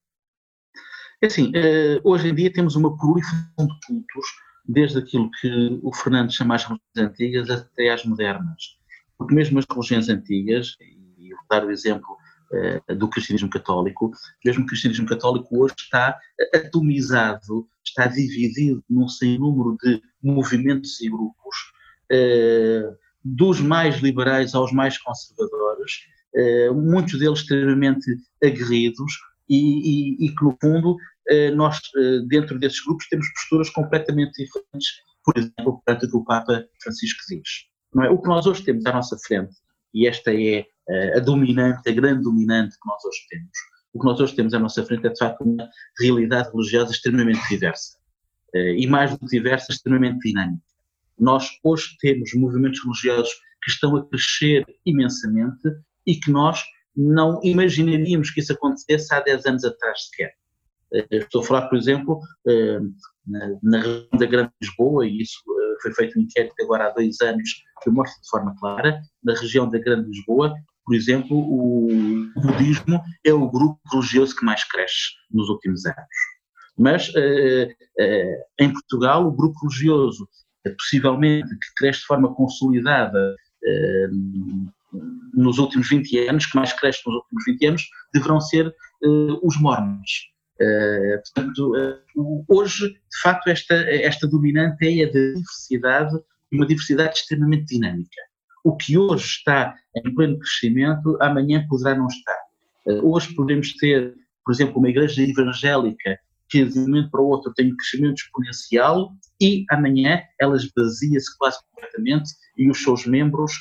É 1.22 1.26
assim, 1.26 1.50
uh, 1.50 2.00
hoje 2.04 2.30
em 2.30 2.36
dia 2.36 2.54
temos 2.54 2.76
uma 2.76 2.96
proliferação 2.96 3.68
de 3.68 3.80
cultos, 3.88 4.26
desde 4.64 5.00
aquilo 5.00 5.32
que 5.32 5.80
o 5.82 5.94
Fernando 5.94 6.32
chama 6.32 6.56
as 6.56 6.64
religiões 6.64 7.12
antigas 7.12 7.50
até 7.50 7.90
às 7.90 8.06
modernas. 8.06 8.78
Porque 9.18 9.34
mesmo 9.34 9.58
as 9.58 9.66
religiões 9.68 10.10
antigas, 10.10 10.76
e 10.80 11.30
vou 11.30 11.44
dar 11.50 11.66
o 11.66 11.72
exemplo 11.72 12.16
uh, 12.52 12.96
do 12.96 13.10
cristianismo 13.10 13.50
católico, 13.50 14.12
mesmo 14.46 14.64
o 14.64 14.68
cristianismo 14.68 15.08
católico 15.08 15.58
hoje 15.58 15.74
está 15.80 16.20
atomizado, 16.54 17.68
está 17.84 18.06
dividido 18.06 18.84
num 18.88 19.08
sem 19.08 19.40
número 19.40 19.76
de 19.82 20.00
movimentos 20.22 21.02
e 21.02 21.10
grupos, 21.10 21.56
uh, 22.12 22.96
dos 23.24 23.60
mais 23.60 23.98
liberais 24.02 24.54
aos 24.54 24.72
mais 24.72 24.98
conservadores, 25.00 26.06
muitos 26.74 27.20
deles 27.20 27.40
extremamente 27.40 28.06
aguerridos, 28.42 29.12
e, 29.50 29.56
e, 29.56 30.26
e 30.26 30.36
que, 30.36 30.44
no 30.44 30.58
fundo, 30.62 30.98
eh, 31.30 31.52
nós, 31.52 31.80
eh, 31.98 32.20
dentro 32.28 32.58
desses 32.58 32.84
grupos, 32.84 33.08
temos 33.10 33.28
posturas 33.34 33.70
completamente 33.70 34.32
diferentes, 34.44 34.88
por 35.24 35.38
exemplo, 35.38 35.82
perante 35.86 36.06
o 36.06 36.10
que 36.10 36.18
o 36.18 36.24
Papa 36.24 36.66
Francisco 36.82 37.20
diz. 37.30 37.50
Não 37.94 38.04
é? 38.04 38.10
O 38.10 38.22
que 38.22 38.28
nós 38.28 38.46
hoje 38.46 38.64
temos 38.64 38.86
à 38.86 38.94
nossa 38.94 39.18
frente, 39.26 39.54
e 39.94 40.08
esta 40.08 40.34
é 40.34 40.66
eh, 40.90 41.18
a 41.18 41.20
dominante, 41.20 41.90
a 41.90 41.92
grande 41.92 42.24
dominante 42.24 42.76
que 42.76 42.88
nós 42.88 43.04
hoje 43.04 43.20
temos, 43.30 43.52
o 43.94 44.00
que 44.00 44.06
nós 44.06 44.20
hoje 44.20 44.36
temos 44.36 44.54
à 44.54 44.60
nossa 44.60 44.86
frente 44.86 45.06
é, 45.08 45.10
de 45.10 45.20
facto, 45.20 45.42
uma 45.42 45.68
realidade 46.00 46.50
religiosa 46.52 46.92
extremamente 46.92 47.42
diversa. 47.50 47.98
E 48.54 48.88
mais 48.88 49.12
do 49.12 49.20
que 49.20 49.28
diversa, 49.28 49.72
extremamente 49.72 50.20
dinâmica. 50.20 50.64
Nós 51.20 51.48
hoje 51.64 51.96
temos 52.00 52.34
movimentos 52.34 52.80
religiosos 52.84 53.32
que 53.62 53.70
estão 53.70 53.96
a 53.96 54.08
crescer 54.08 54.66
imensamente 54.86 55.62
e 56.08 56.16
que 56.16 56.32
nós 56.32 56.64
não 56.98 57.40
imaginaríamos 57.44 58.32
que 58.32 58.40
isso 58.40 58.54
acontecesse 58.54 59.14
há 59.14 59.20
10 59.20 59.46
anos 59.46 59.64
atrás 59.64 60.06
sequer. 60.06 60.34
Eh, 60.94 61.08
estou 61.12 61.42
a 61.42 61.44
falar, 61.44 61.68
por 61.68 61.78
exemplo, 61.78 62.20
eh, 62.48 62.80
na, 63.62 63.80
região 63.80 64.10
da 64.18 64.26
Grande 64.26 64.52
Lisboa, 64.62 65.06
e 65.06 65.22
isso 65.22 65.40
eh, 65.48 65.82
foi 65.82 65.94
feito 65.94 66.18
um 66.18 66.24
inquérito 66.24 66.56
agora 66.62 66.88
há 66.88 66.90
dois 66.90 67.22
anos 67.22 67.50
que 67.84 67.90
mostra 67.92 68.20
de 68.22 68.30
forma 68.30 68.56
clara, 68.60 69.00
na 69.24 69.36
região 69.36 69.70
da 69.70 69.78
Grande 69.78 70.10
Lisboa, 70.10 70.54
por 70.86 70.96
exemplo, 70.96 71.38
o 71.38 72.42
budismo 72.42 73.02
é 73.26 73.34
o 73.34 73.50
grupo 73.50 73.78
religioso 73.92 74.34
que 74.34 74.46
mais 74.46 74.64
cresce 74.64 75.12
nos 75.30 75.50
últimos 75.50 75.86
anos. 75.86 75.98
Mas 76.78 77.12
em 78.58 78.72
Portugal, 78.72 79.28
o 79.28 79.32
grupo 79.34 79.60
religioso, 79.64 80.30
possivelmente, 80.64 81.50
que 81.50 81.74
cresce 81.76 82.00
de 82.00 82.06
forma 82.06 82.34
consolidada 82.34 83.36
nos 85.34 85.58
últimos 85.58 85.90
20 85.90 86.28
anos, 86.28 86.46
que 86.46 86.56
mais 86.56 86.74
cresce 86.74 87.02
nos 87.06 87.16
últimos 87.16 87.44
20 87.46 87.66
anos, 87.68 87.84
deverão 88.14 88.40
ser 88.42 88.68
uh, 88.68 89.40
os 89.48 89.60
mormons. 89.60 90.32
Uh, 90.60 91.22
portanto, 91.22 91.74
uh, 91.76 92.46
hoje, 92.48 92.88
de 92.90 93.22
facto, 93.22 93.48
esta, 93.48 93.76
esta 93.76 94.28
dominante 94.28 94.86
é 94.86 95.04
a 95.04 95.12
diversidade, 95.12 96.16
uma 96.52 96.66
diversidade 96.66 97.18
extremamente 97.18 97.76
dinâmica. 97.76 98.22
O 98.64 98.76
que 98.76 98.98
hoje 98.98 99.26
está 99.26 99.76
em 99.96 100.14
pleno 100.14 100.40
crescimento, 100.40 101.18
amanhã 101.22 101.66
poderá 101.70 101.96
não 101.96 102.08
estar. 102.08 102.38
hoje 103.04 103.34
podemos 103.34 103.74
ter, 103.76 104.14
por 104.44 104.54
exemplo, 104.54 104.80
uma 104.80 104.90
igreja 104.90 105.22
evangélica 105.22 106.20
que 106.50 106.66
de 106.66 106.80
um 106.80 106.84
momento 106.84 107.12
para 107.12 107.22
o 107.22 107.28
outro 107.28 107.54
tem 107.54 107.72
um 107.72 107.76
crescimento 107.76 108.18
exponencial 108.18 109.12
e 109.42 109.66
amanhã 109.70 110.22
ela 110.40 110.56
esvazia-se 110.56 111.38
quase 111.38 111.58
completamente 111.70 112.30
e 112.58 112.70
os 112.70 112.82
seus 112.82 113.06
membros 113.06 113.54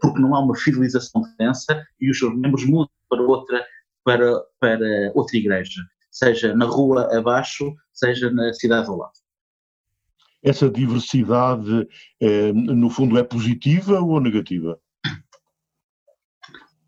porque 0.00 0.20
não 0.20 0.34
há 0.34 0.40
uma 0.40 0.56
fidelização 0.56 1.22
densa 1.38 1.84
e 2.00 2.10
os 2.10 2.18
seus 2.18 2.36
membros 2.36 2.64
mudam 2.64 2.90
para 3.08 3.22
outra, 3.22 3.64
para, 4.04 4.40
para 4.58 5.12
outra 5.14 5.36
igreja, 5.36 5.82
seja 6.10 6.54
na 6.54 6.66
rua 6.66 7.16
abaixo, 7.16 7.74
seja 7.92 8.30
na 8.30 8.52
cidade 8.52 8.88
ao 8.88 8.96
lado. 8.96 9.12
Essa 10.42 10.70
diversidade, 10.70 11.86
eh, 12.20 12.52
no 12.52 12.88
fundo, 12.88 13.18
é 13.18 13.22
positiva 13.22 14.00
ou 14.00 14.20
negativa? 14.20 14.80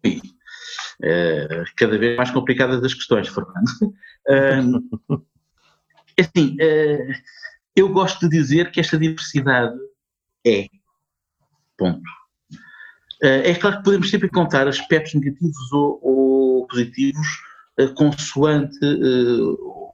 Sim. 0.05 0.21
É, 1.03 1.65
cada 1.77 1.99
vez 1.99 2.17
mais 2.17 2.31
complicadas 2.31 2.83
as 2.83 2.95
questões, 2.95 3.29
Fernando. 3.29 3.63
É, 6.17 6.23
assim, 6.23 6.57
é, 6.61 6.97
eu 7.75 7.89
gosto 7.89 8.29
de 8.29 8.39
dizer 8.39 8.71
que 8.71 8.79
esta 8.79 8.97
diversidade 8.97 9.77
é, 10.47 10.69
ponto. 11.77 12.01
Eh, 13.23 13.51
é 13.51 13.55
claro 13.55 13.79
que 13.79 13.85
podemos 13.85 14.11
sempre 14.11 14.29
contar 14.29 14.67
aspectos 14.67 15.15
negativos 15.15 15.73
ou, 15.73 16.01
ou 16.03 16.67
positivos 16.67 17.27
eh, 17.79 17.87
consoante 17.89 18.77
eh, 18.83 19.41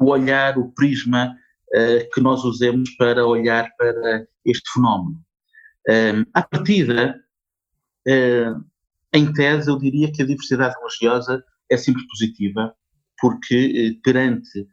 o 0.00 0.06
olhar, 0.06 0.58
o 0.58 0.72
prisma 0.72 1.36
que 2.14 2.22
nós 2.22 2.44
usemos 2.44 2.88
para 2.96 3.26
olhar 3.26 3.70
para 3.76 4.26
este 4.42 4.72
fenómeno. 4.72 5.22
À 6.32 6.40
partida, 6.40 7.14
em 9.12 9.32
tese, 9.34 9.68
eu 9.68 9.78
diria 9.78 10.10
que 10.10 10.22
a 10.22 10.26
diversidade 10.26 10.74
religiosa 10.80 11.44
é 11.68 11.76
sempre 11.76 12.06
positiva, 12.06 12.74
porque 13.20 14.00
perante, 14.02 14.66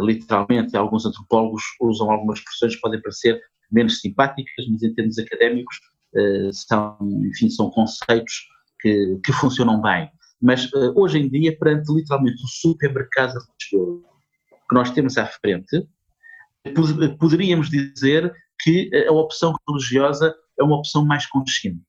literalmente, 0.00 0.76
alguns 0.76 1.06
antropólogos 1.06 1.62
usam 1.80 2.10
algumas 2.10 2.40
expressões 2.40 2.74
que 2.74 2.80
podem 2.80 3.00
parecer 3.00 3.40
menos 3.70 4.00
simpáticas, 4.00 4.66
mas 4.68 4.82
em 4.82 4.92
termos 4.94 5.20
académicos 5.20 5.78
são, 6.52 6.98
enfim, 7.26 7.48
são 7.48 7.70
conceitos 7.70 8.46
que, 8.80 9.18
que 9.24 9.32
funcionam 9.32 9.80
bem. 9.80 10.10
Mas 10.40 10.64
uh, 10.72 10.92
hoje 10.96 11.18
em 11.18 11.28
dia, 11.28 11.56
perante 11.56 11.92
literalmente 11.92 12.42
o 12.42 12.48
supermercado 12.48 13.34
religioso 13.34 14.04
que 14.68 14.74
nós 14.74 14.90
temos 14.90 15.16
à 15.16 15.26
frente, 15.26 15.86
poderíamos 17.18 17.70
dizer 17.70 18.32
que 18.60 18.90
a 19.08 19.12
opção 19.12 19.54
religiosa 19.68 20.34
é 20.58 20.62
uma 20.62 20.76
opção 20.76 21.04
mais 21.04 21.26
consciente. 21.26 21.80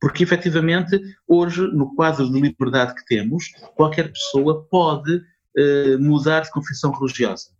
Porque, 0.00 0.22
efetivamente, 0.22 0.98
hoje, 1.28 1.62
no 1.72 1.94
quadro 1.94 2.30
de 2.30 2.40
liberdade 2.40 2.94
que 2.94 3.04
temos, 3.04 3.52
qualquer 3.76 4.10
pessoa 4.10 4.66
pode 4.70 5.16
uh, 5.16 5.98
mudar 6.00 6.40
de 6.40 6.50
confissão 6.50 6.90
religiosa. 6.90 7.50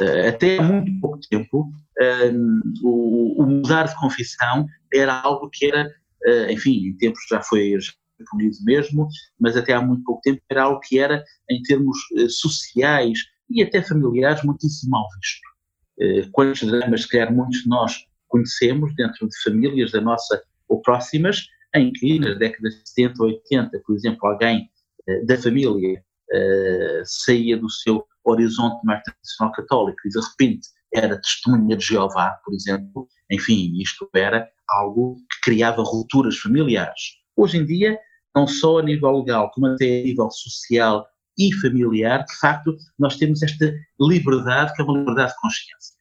Uh, 0.00 0.28
até 0.28 0.58
há 0.58 0.62
muito 0.62 1.00
pouco 1.00 1.20
tempo, 1.30 1.70
uh, 2.00 2.60
o, 2.82 3.42
o, 3.42 3.46
mudar 3.46 3.84
de 3.84 3.94
confissão 3.96 4.66
era 4.92 5.20
algo 5.20 5.48
que 5.50 5.66
era, 5.66 5.86
uh, 6.26 6.50
enfim, 6.50 6.88
em 6.88 6.96
tempos 6.96 7.20
já 7.30 7.40
foi 7.40 7.74
punido 8.30 8.56
mesmo, 8.64 9.08
mas 9.38 9.56
até 9.56 9.72
há 9.72 9.80
muito 9.80 10.02
pouco 10.02 10.20
tempo 10.22 10.40
era 10.50 10.64
algo 10.64 10.80
que 10.80 10.98
era, 10.98 11.22
em 11.48 11.62
termos 11.62 11.96
sociais 12.28 13.18
e 13.50 13.62
até 13.62 13.82
familiares, 13.82 14.42
muitíssimo 14.42 14.92
mal 14.92 15.06
visto. 15.16 16.30
quantos 16.32 16.62
dramas, 16.62 17.02
se 17.02 17.08
calhar, 17.08 17.32
muitos 17.32 17.62
de 17.62 17.68
nós 17.68 17.96
conhecemos 18.28 18.94
dentro 18.96 19.28
de 19.28 19.42
famílias 19.42 19.92
da 19.92 20.00
nossa 20.00 20.42
ou 20.68 20.80
próximas, 20.80 21.44
em 21.74 21.92
que 21.92 22.18
nas 22.18 22.38
décadas 22.38 22.74
de 22.74 22.88
70 22.88 23.22
ou 23.22 23.28
80, 23.28 23.82
por 23.84 23.94
exemplo, 23.94 24.28
alguém 24.28 24.70
da 25.26 25.36
família 25.36 26.02
saía 27.04 27.58
do 27.58 27.68
seu 27.68 28.06
horizonte 28.24 28.80
mais 28.84 29.02
tradicional 29.02 29.52
católico 29.52 29.98
e 30.04 30.08
de 30.08 30.20
repente 30.20 30.68
era 30.94 31.20
testemunha 31.20 31.76
de 31.76 31.84
Jeová, 31.84 32.38
por 32.44 32.54
exemplo, 32.54 33.08
enfim, 33.30 33.72
isto 33.80 34.08
era 34.14 34.48
algo 34.68 35.16
que 35.16 35.50
criava 35.50 35.82
rupturas 35.82 36.38
familiares. 36.38 37.18
Hoje 37.36 37.58
em 37.58 37.66
dia, 37.66 37.98
não 38.34 38.46
só 38.46 38.78
a 38.78 38.82
nível 38.82 39.18
legal, 39.18 39.50
como 39.52 39.66
até 39.66 40.00
a 40.00 40.04
nível 40.04 40.30
social 40.30 41.06
e 41.38 41.52
familiar, 41.56 42.24
de 42.24 42.38
facto, 42.38 42.76
nós 42.98 43.16
temos 43.16 43.42
esta 43.42 43.72
liberdade, 44.00 44.72
que 44.74 44.82
é 44.82 44.84
uma 44.84 44.98
liberdade 44.98 45.32
de 45.32 45.40
consciência. 45.40 45.96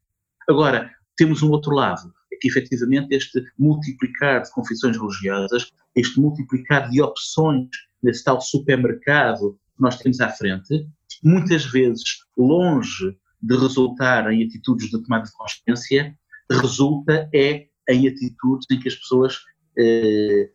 Agora, 0.48 0.92
temos 1.18 1.42
um 1.42 1.50
outro 1.50 1.74
lado, 1.74 2.14
é 2.32 2.38
que 2.40 2.48
efetivamente 2.48 3.16
este 3.16 3.44
multiplicar 3.58 4.44
de 4.44 4.52
confissões 4.52 4.98
religiosas, 4.98 5.72
este 5.96 6.20
multiplicar 6.20 6.90
de 6.90 7.02
opções 7.02 7.68
nesse 8.02 8.24
tal 8.24 8.42
supermercado 8.42 9.58
que 9.76 9.82
nós 9.82 9.98
temos 9.98 10.20
à 10.20 10.30
frente, 10.30 10.88
muitas 11.24 11.66
vezes 11.66 12.04
longe 12.38 13.18
de 13.42 13.58
resultar 13.58 14.32
em 14.32 14.46
atitudes 14.46 14.90
de 14.90 15.02
tomada 15.04 15.26
de 15.26 15.32
consciência, 15.32 16.18
resulta 16.50 17.30
é 17.34 17.68
em 17.90 18.08
atitudes 18.08 18.68
em 18.72 18.80
que 18.80 18.88
as 18.88 18.96
pessoas 18.96 19.38
eh, 19.78 20.50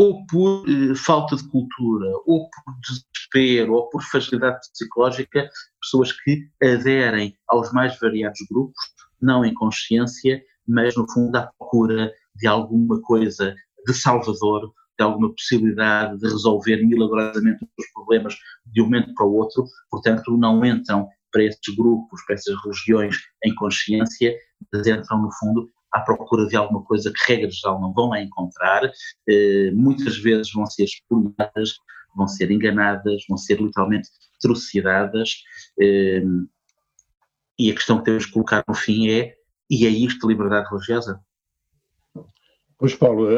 ou 0.00 0.24
por 0.26 0.64
eh, 0.66 0.94
falta 0.94 1.36
de 1.36 1.46
cultura, 1.50 2.06
ou 2.26 2.48
por 2.48 2.74
desespero, 2.80 3.74
ou 3.74 3.90
por 3.90 4.02
fragilidade 4.02 4.58
psicológica, 4.72 5.50
pessoas 5.82 6.12
que 6.12 6.48
aderem 6.62 7.36
aos 7.46 7.70
mais 7.72 7.98
variados 7.98 8.40
grupos, 8.50 8.82
não 9.20 9.44
em 9.44 9.52
consciência, 9.52 10.42
mas 10.66 10.96
no 10.96 11.10
fundo 11.12 11.36
à 11.36 11.50
procura 11.58 12.10
de 12.36 12.46
alguma 12.46 13.00
coisa 13.02 13.54
de 13.86 13.92
salvador, 13.92 14.72
alguma 15.02 15.32
possibilidade 15.32 16.18
de 16.18 16.26
resolver 16.28 16.76
milagrosamente 16.84 17.64
os 17.78 17.92
problemas 17.92 18.36
de 18.66 18.80
um 18.80 18.84
momento 18.84 19.14
para 19.14 19.26
o 19.26 19.34
outro, 19.34 19.64
portanto 19.90 20.36
não 20.36 20.64
entram 20.64 21.08
para 21.32 21.44
esses 21.44 21.74
grupos, 21.76 22.24
para 22.26 22.34
essas 22.34 22.54
religiões 22.64 23.16
em 23.44 23.54
consciência, 23.54 24.34
mas 24.72 24.86
entram 24.86 25.22
no 25.22 25.30
fundo 25.32 25.70
à 25.92 26.00
procura 26.00 26.46
de 26.46 26.56
alguma 26.56 26.82
coisa 26.84 27.12
que, 27.12 27.32
regra 27.32 27.50
geral, 27.50 27.80
não 27.80 27.92
vão 27.92 28.14
encontrar, 28.16 28.90
eh, 29.28 29.70
muitas 29.72 30.16
vezes 30.18 30.52
vão 30.52 30.66
ser 30.66 30.84
expoliadas, 30.84 31.74
vão 32.16 32.28
ser 32.28 32.50
enganadas, 32.50 33.24
vão 33.28 33.36
ser 33.36 33.60
literalmente 33.60 34.08
trucidadas, 34.40 35.42
eh, 35.80 36.22
e 37.58 37.70
a 37.70 37.74
questão 37.74 37.98
que 37.98 38.04
temos 38.04 38.24
que 38.24 38.32
colocar 38.32 38.64
no 38.66 38.74
fim 38.74 39.10
é, 39.10 39.34
e 39.68 39.86
é 39.86 39.90
isto 39.90 40.26
liberdade 40.26 40.68
religiosa? 40.70 41.20
Pois, 42.80 42.94
Paulo, 42.94 43.28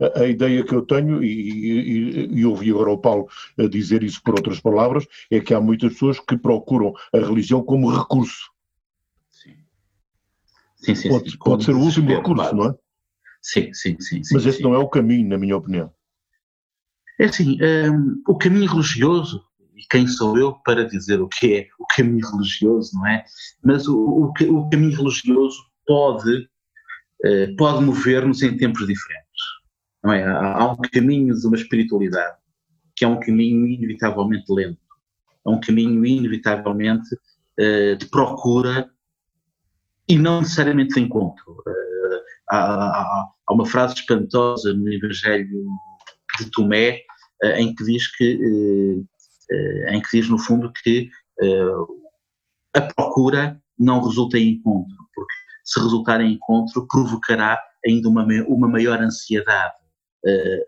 a, 0.00 0.20
a, 0.20 0.26
ideia 0.28 0.64
que 0.64 0.72
eu 0.72 0.86
tenho, 0.86 1.20
e, 1.20 1.26
e, 1.26 2.26
e, 2.32 2.46
ouvi 2.46 2.70
agora 2.70 2.92
o 2.92 2.98
Paulo 2.98 3.28
dizer 3.68 4.04
isso 4.04 4.22
por 4.22 4.36
outras 4.36 4.60
palavras, 4.60 5.04
é 5.28 5.40
que 5.40 5.52
há 5.52 5.60
muitas 5.60 5.94
pessoas 5.94 6.20
que 6.20 6.38
procuram 6.38 6.94
a 7.12 7.18
religião 7.18 7.60
como 7.60 7.90
recurso. 7.90 8.52
Sim, 10.76 10.94
sim, 10.94 11.08
pode, 11.08 11.30
sim. 11.32 11.38
pode 11.38 11.64
ser 11.64 11.74
o 11.74 11.80
último 11.80 12.08
recurso, 12.08 12.34
claro. 12.34 12.56
não 12.56 12.70
é? 12.70 12.74
Sim, 13.42 13.74
sim, 13.74 13.96
sim. 13.98 14.22
Mas 14.32 14.44
sim, 14.44 14.48
esse 14.48 14.62
não 14.62 14.74
é 14.74 14.78
o 14.78 14.88
caminho, 14.88 15.28
na 15.28 15.38
minha 15.38 15.56
opinião. 15.56 15.92
É 17.18 17.24
assim, 17.24 17.58
um, 17.90 18.22
o 18.28 18.38
caminho 18.38 18.70
religioso, 18.70 19.44
e 19.74 19.82
quem 19.90 20.06
sou 20.06 20.38
eu 20.38 20.52
para 20.64 20.86
dizer 20.86 21.20
o 21.20 21.28
que 21.28 21.52
é 21.52 21.68
o 21.80 21.86
caminho 21.96 22.30
religioso, 22.30 22.94
não 22.94 23.08
é? 23.08 23.24
Mas 23.60 23.88
o, 23.88 23.96
o, 23.96 24.32
o 24.50 24.70
caminho 24.70 24.96
religioso 24.96 25.58
pode, 25.84 26.48
pode 27.56 27.84
mover-nos 27.84 28.42
em 28.42 28.56
tempos 28.56 28.86
diferentes, 28.86 29.42
não 30.02 30.12
é? 30.12 30.24
Há, 30.24 30.70
um 30.70 30.76
caminho 30.76 31.34
de 31.34 31.46
uma 31.46 31.56
espiritualidade 31.56 32.36
que 32.96 33.04
é 33.04 33.08
um 33.08 33.18
caminho 33.18 33.66
inevitavelmente 33.66 34.44
lento, 34.52 34.78
é 35.46 35.50
um 35.50 35.60
caminho 35.60 36.04
inevitavelmente 36.04 37.14
uh, 37.14 37.96
de 37.96 38.06
procura 38.06 38.88
e 40.08 40.16
não 40.16 40.42
necessariamente 40.42 40.94
de 40.94 41.00
encontro. 41.00 41.52
Uh, 41.52 42.20
há, 42.50 42.58
há, 42.58 43.26
há, 43.46 43.52
uma 43.52 43.66
frase 43.66 43.94
espantosa 43.94 44.72
no 44.72 44.92
Evangelho 44.92 45.48
de 46.38 46.50
Tomé 46.50 47.00
em 47.56 47.74
que 47.74 47.84
diz 47.84 48.06
que 48.16 49.04
em 49.88 50.00
que 50.00 50.18
diz 50.18 50.28
no 50.30 50.38
fundo 50.38 50.72
que 50.82 51.10
a 52.74 52.80
procura 52.80 53.60
não 53.78 54.02
resulta 54.02 54.38
em 54.38 54.54
encontro, 54.54 54.96
porque 55.14 55.34
se 55.64 55.80
resultar 55.80 56.20
em 56.20 56.34
encontro 56.34 56.86
provocará 56.86 57.58
ainda 57.86 58.08
uma, 58.08 58.24
uma 58.46 58.68
maior 58.68 59.00
ansiedade. 59.00 59.74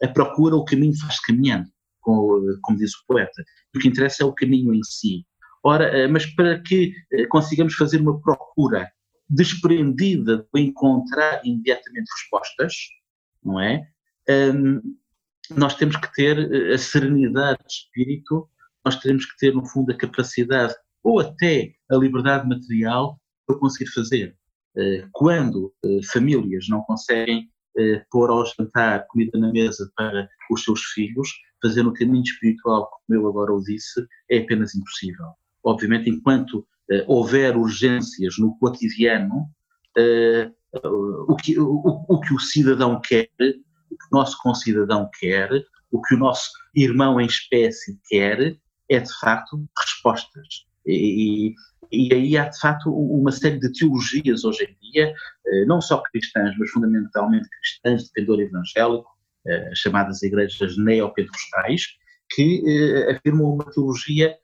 a 0.03 0.09
procura, 0.09 0.57
o 0.57 0.65
caminho 0.65 0.99
faz 0.99 1.21
caminhando, 1.21 1.69
como, 2.01 2.41
como 2.63 2.79
diz 2.79 2.95
o 2.95 3.07
poeta. 3.07 3.45
O 3.75 3.79
que 3.79 3.89
interessa 3.89 4.23
é 4.23 4.27
o 4.27 4.33
caminho 4.33 4.75
em 4.75 4.83
si. 4.83 5.25
Ora, 5.63 6.09
mas 6.09 6.27
para 6.27 6.61
que 6.61 6.95
consigamos 7.29 7.75
fazer 7.75 8.01
uma 8.01 8.21
procura 8.21 8.91
desprendida 9.29 10.47
de 10.55 10.61
encontrar 10.61 11.41
imediatamente 11.45 12.09
respostas, 12.17 12.75
não 13.43 13.61
é? 13.61 13.87
Um, 14.29 14.81
nós 15.51 15.75
temos 15.75 15.97
que 15.97 16.13
ter 16.13 16.73
a 16.73 16.79
serenidade 16.79 17.59
de 17.67 17.73
espírito, 17.73 18.49
nós 18.85 18.97
temos 18.97 19.25
que 19.27 19.37
ter, 19.39 19.55
no 19.55 19.65
fundo, 19.67 19.93
a 19.93 19.97
capacidade 19.97 20.75
ou 21.03 21.21
até 21.21 21.73
a 21.91 21.97
liberdade 21.97 22.49
material 22.49 23.21
para 23.47 23.59
conseguir 23.59 23.91
fazer. 23.91 24.37
Uh, 24.77 25.09
quando 25.13 25.73
uh, 25.85 26.03
famílias 26.13 26.69
não 26.69 26.83
conseguem 26.83 27.49
uh, 27.79 28.01
pôr 28.11 28.31
ao 28.31 28.45
jantar 28.45 29.07
comida 29.09 29.39
na 29.39 29.51
mesa 29.51 29.91
para 29.97 30.29
os 30.51 30.65
seus 30.65 30.83
filhos, 30.93 31.29
fazer 31.63 31.87
um 31.87 31.93
caminho 31.95 32.23
espiritual, 32.23 32.91
como 32.91 33.19
eu 33.19 33.27
agora 33.27 33.55
o 33.55 33.63
disse, 33.63 34.07
é 34.31 34.39
apenas 34.39 34.75
impossível. 34.75 35.27
Obviamente, 35.65 36.11
enquanto 36.11 36.67
houver 37.09 37.57
urgências 37.57 38.39
no 38.39 38.57
cotidiano, 38.59 39.49
o, 41.27 41.35
que, 41.35 41.59
o, 41.59 42.05
o, 42.09 42.21
que 42.21 42.33
o 42.33 42.39
cidadão 42.39 43.01
quer, 43.01 43.29
o 43.41 43.97
que 43.97 44.07
o 44.13 44.17
nosso 44.17 44.37
concidadão 44.41 45.11
quer, 45.19 45.51
o 45.91 46.01
que 46.03 46.15
o 46.15 46.19
nosso 46.19 46.51
irmão 46.75 47.21
em 47.21 47.27
espécie 47.27 47.99
quer, 48.09 48.57
é 48.89 49.01
de 49.01 49.19
facto 49.19 49.67
respostas. 49.77 50.67
E, 50.87 51.55
e, 51.93 52.13
aí 52.15 52.37
há 52.37 52.49
de 52.49 52.59
facto 52.59 52.91
uma 52.91 53.33
série 53.33 53.59
de 53.59 53.73
teologias 53.73 54.45
hoje 54.45 54.65
em 54.65 54.91
dia, 54.93 55.15
não 55.67 55.81
só 55.81 56.03
cristãs, 56.03 56.55
mas 56.59 56.71
fundamentalmente 56.71 57.49
cristãs 57.61 58.05
de 58.05 58.13
pendor 58.13 58.41
evangélico, 58.41 59.09
chamadas 59.75 60.23
igrejas 60.23 60.77
neopentecostais, 60.77 61.87
que 62.35 62.63
afirmam 63.11 63.55
uma 63.55 63.71
teologia 63.71 64.37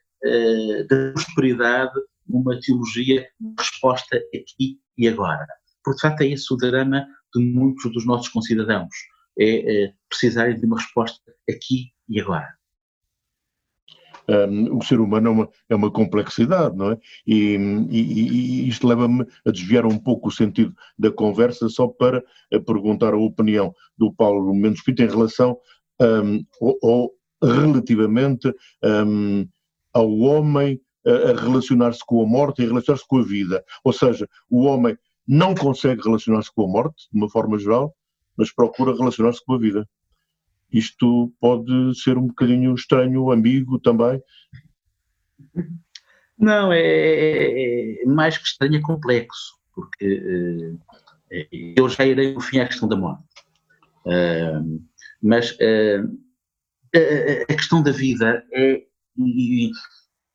da 0.89 1.13
prosperidade 1.13 1.99
uma 2.29 2.59
teologia 2.61 3.27
de 3.41 3.55
resposta 3.59 4.17
aqui 4.17 4.79
e 4.97 5.09
agora. 5.09 5.47
Porque, 5.85 5.97
de 5.97 6.03
facto, 6.03 6.21
é 6.23 6.29
esse 6.29 6.53
o 6.53 6.57
drama 6.57 7.07
de 7.35 7.43
muitos 7.43 7.93
dos 7.93 8.07
nossos 8.07 8.29
concidadãos, 8.29 8.95
é 9.39 9.93
precisarem 10.09 10.59
de 10.59 10.67
uma 10.67 10.79
resposta 10.79 11.21
aqui 11.49 11.93
e 12.09 12.21
agora. 12.21 12.49
Um, 14.29 14.79
o 14.79 14.83
ser 14.83 15.01
humano 15.01 15.29
é 15.29 15.31
uma, 15.31 15.49
é 15.71 15.75
uma 15.75 15.91
complexidade, 15.91 16.77
não 16.77 16.93
é? 16.93 16.99
E, 17.27 17.57
e, 17.91 18.01
e 18.01 18.69
isto 18.69 18.87
leva-me 18.87 19.27
a 19.45 19.51
desviar 19.51 19.85
um 19.85 19.99
pouco 19.99 20.29
o 20.29 20.33
sentido 20.33 20.75
da 20.99 21.11
conversa 21.11 21.69
só 21.69 21.89
para 21.89 22.23
perguntar 22.67 23.15
a 23.15 23.19
opinião 23.19 23.75
do 23.99 24.13
Paulo 24.13 24.55
Mendes 24.55 24.83
Pinto 24.85 25.03
em 25.03 25.09
relação 25.09 25.59
um, 26.01 26.45
ou, 26.61 26.79
ou 26.83 27.13
relativamente 27.43 28.53
um, 28.85 29.47
ao 29.93 30.11
homem 30.19 30.81
a 31.05 31.41
relacionar-se 31.41 32.01
com 32.07 32.23
a 32.23 32.27
morte 32.27 32.63
e 32.63 32.67
relacionar-se 32.67 33.07
com 33.07 33.19
a 33.19 33.25
vida. 33.25 33.65
Ou 33.83 33.93
seja, 33.93 34.29
o 34.49 34.63
homem 34.63 34.97
não 35.27 35.55
consegue 35.55 36.03
relacionar-se 36.03 36.53
com 36.55 36.65
a 36.65 36.69
morte, 36.69 37.09
de 37.13 37.19
uma 37.19 37.29
forma 37.29 37.59
geral, 37.59 37.95
mas 38.37 38.53
procura 38.53 38.97
relacionar-se 38.97 39.45
com 39.45 39.55
a 39.55 39.59
vida. 39.59 39.89
Isto 40.73 41.33
pode 41.41 41.95
ser 42.01 42.17
um 42.17 42.29
bocadinho 42.29 42.75
estranho, 42.75 43.31
ambíguo 43.31 43.79
também. 43.79 44.23
Não, 46.39 46.73
é, 46.73 46.81
é, 46.81 48.03
é 48.03 48.07
mais 48.07 48.39
que 48.39 48.47
estranho, 48.47 48.77
é 48.77 48.81
complexo, 48.81 49.55
porque 49.75 50.19
uh, 50.19 50.81
eu 51.77 51.89
já 51.89 52.05
irei 52.05 52.33
no 52.33 52.41
fim 52.41 52.59
à 52.59 52.67
questão 52.67 52.89
da 52.89 52.97
morte. 52.97 53.25
Mas 55.23 55.57
a, 56.95 57.55
questão 57.55 57.83
da 57.83 57.93
vida 57.93 58.45
é, 58.53 58.83
e, 59.19 59.71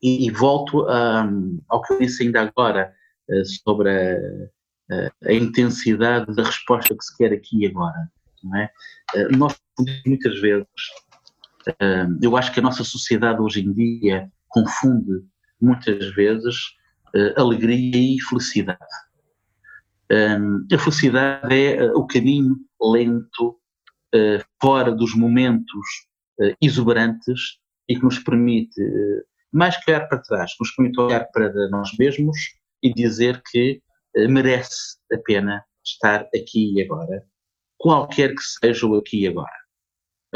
e, 0.02 0.28
e 0.28 0.32
volto 0.32 0.88
a, 0.88 1.30
ao 1.68 1.82
que 1.82 1.94
eu 1.94 2.00
disse 2.00 2.24
ainda 2.24 2.42
agora 2.42 2.94
uh, 3.30 3.46
sobre 3.64 3.90
a, 3.90 4.96
a, 4.96 5.30
a, 5.30 5.34
intensidade 5.34 6.34
da 6.36 6.44
resposta 6.44 6.96
que 6.96 7.04
se 7.04 7.18
quer 7.18 7.34
aqui 7.34 7.64
e 7.64 7.68
agora. 7.68 8.10
É? 8.56 8.70
Uh, 9.16 9.38
nós, 9.38 9.56
muitas 10.06 10.40
vezes, 10.40 10.68
uh, 11.68 12.20
eu 12.22 12.36
acho 12.36 12.52
que 12.54 12.60
a 12.60 12.64
nossa 12.64 12.84
sociedade 12.84 13.42
hoje 13.42 13.62
em 13.62 13.74
dia 13.74 14.30
confunde 14.48 15.24
muitas 15.62 16.14
vezes 16.14 16.56
alegria 17.36 18.16
e 18.16 18.22
felicidade. 18.22 18.80
Um, 20.12 20.68
a 20.72 20.78
felicidade 20.78 21.56
é 21.56 21.92
o 21.94 22.06
caminho 22.06 22.56
lento, 22.80 23.60
fora 24.62 24.92
dos 24.92 25.16
momentos 25.16 26.08
exuberantes 26.62 27.58
e 27.90 27.96
que 27.96 28.04
nos 28.04 28.20
permite 28.20 28.80
mais 29.52 29.78
que 29.78 29.92
olhar 29.92 30.08
para 30.08 30.22
trás, 30.22 30.52
nos 30.60 30.72
permite 30.72 31.00
olhar 31.00 31.26
para 31.32 31.52
nós 31.70 31.90
mesmos 31.98 32.38
e 32.84 32.94
dizer 32.94 33.42
que 33.50 33.82
eh, 34.16 34.28
merece 34.28 34.98
a 35.12 35.18
pena 35.18 35.64
estar 35.84 36.28
aqui 36.36 36.74
e 36.74 36.82
agora, 36.82 37.24
qualquer 37.78 38.36
que 38.36 38.42
seja 38.42 38.86
o 38.86 38.96
aqui 38.96 39.22
e 39.22 39.28
agora. 39.28 39.57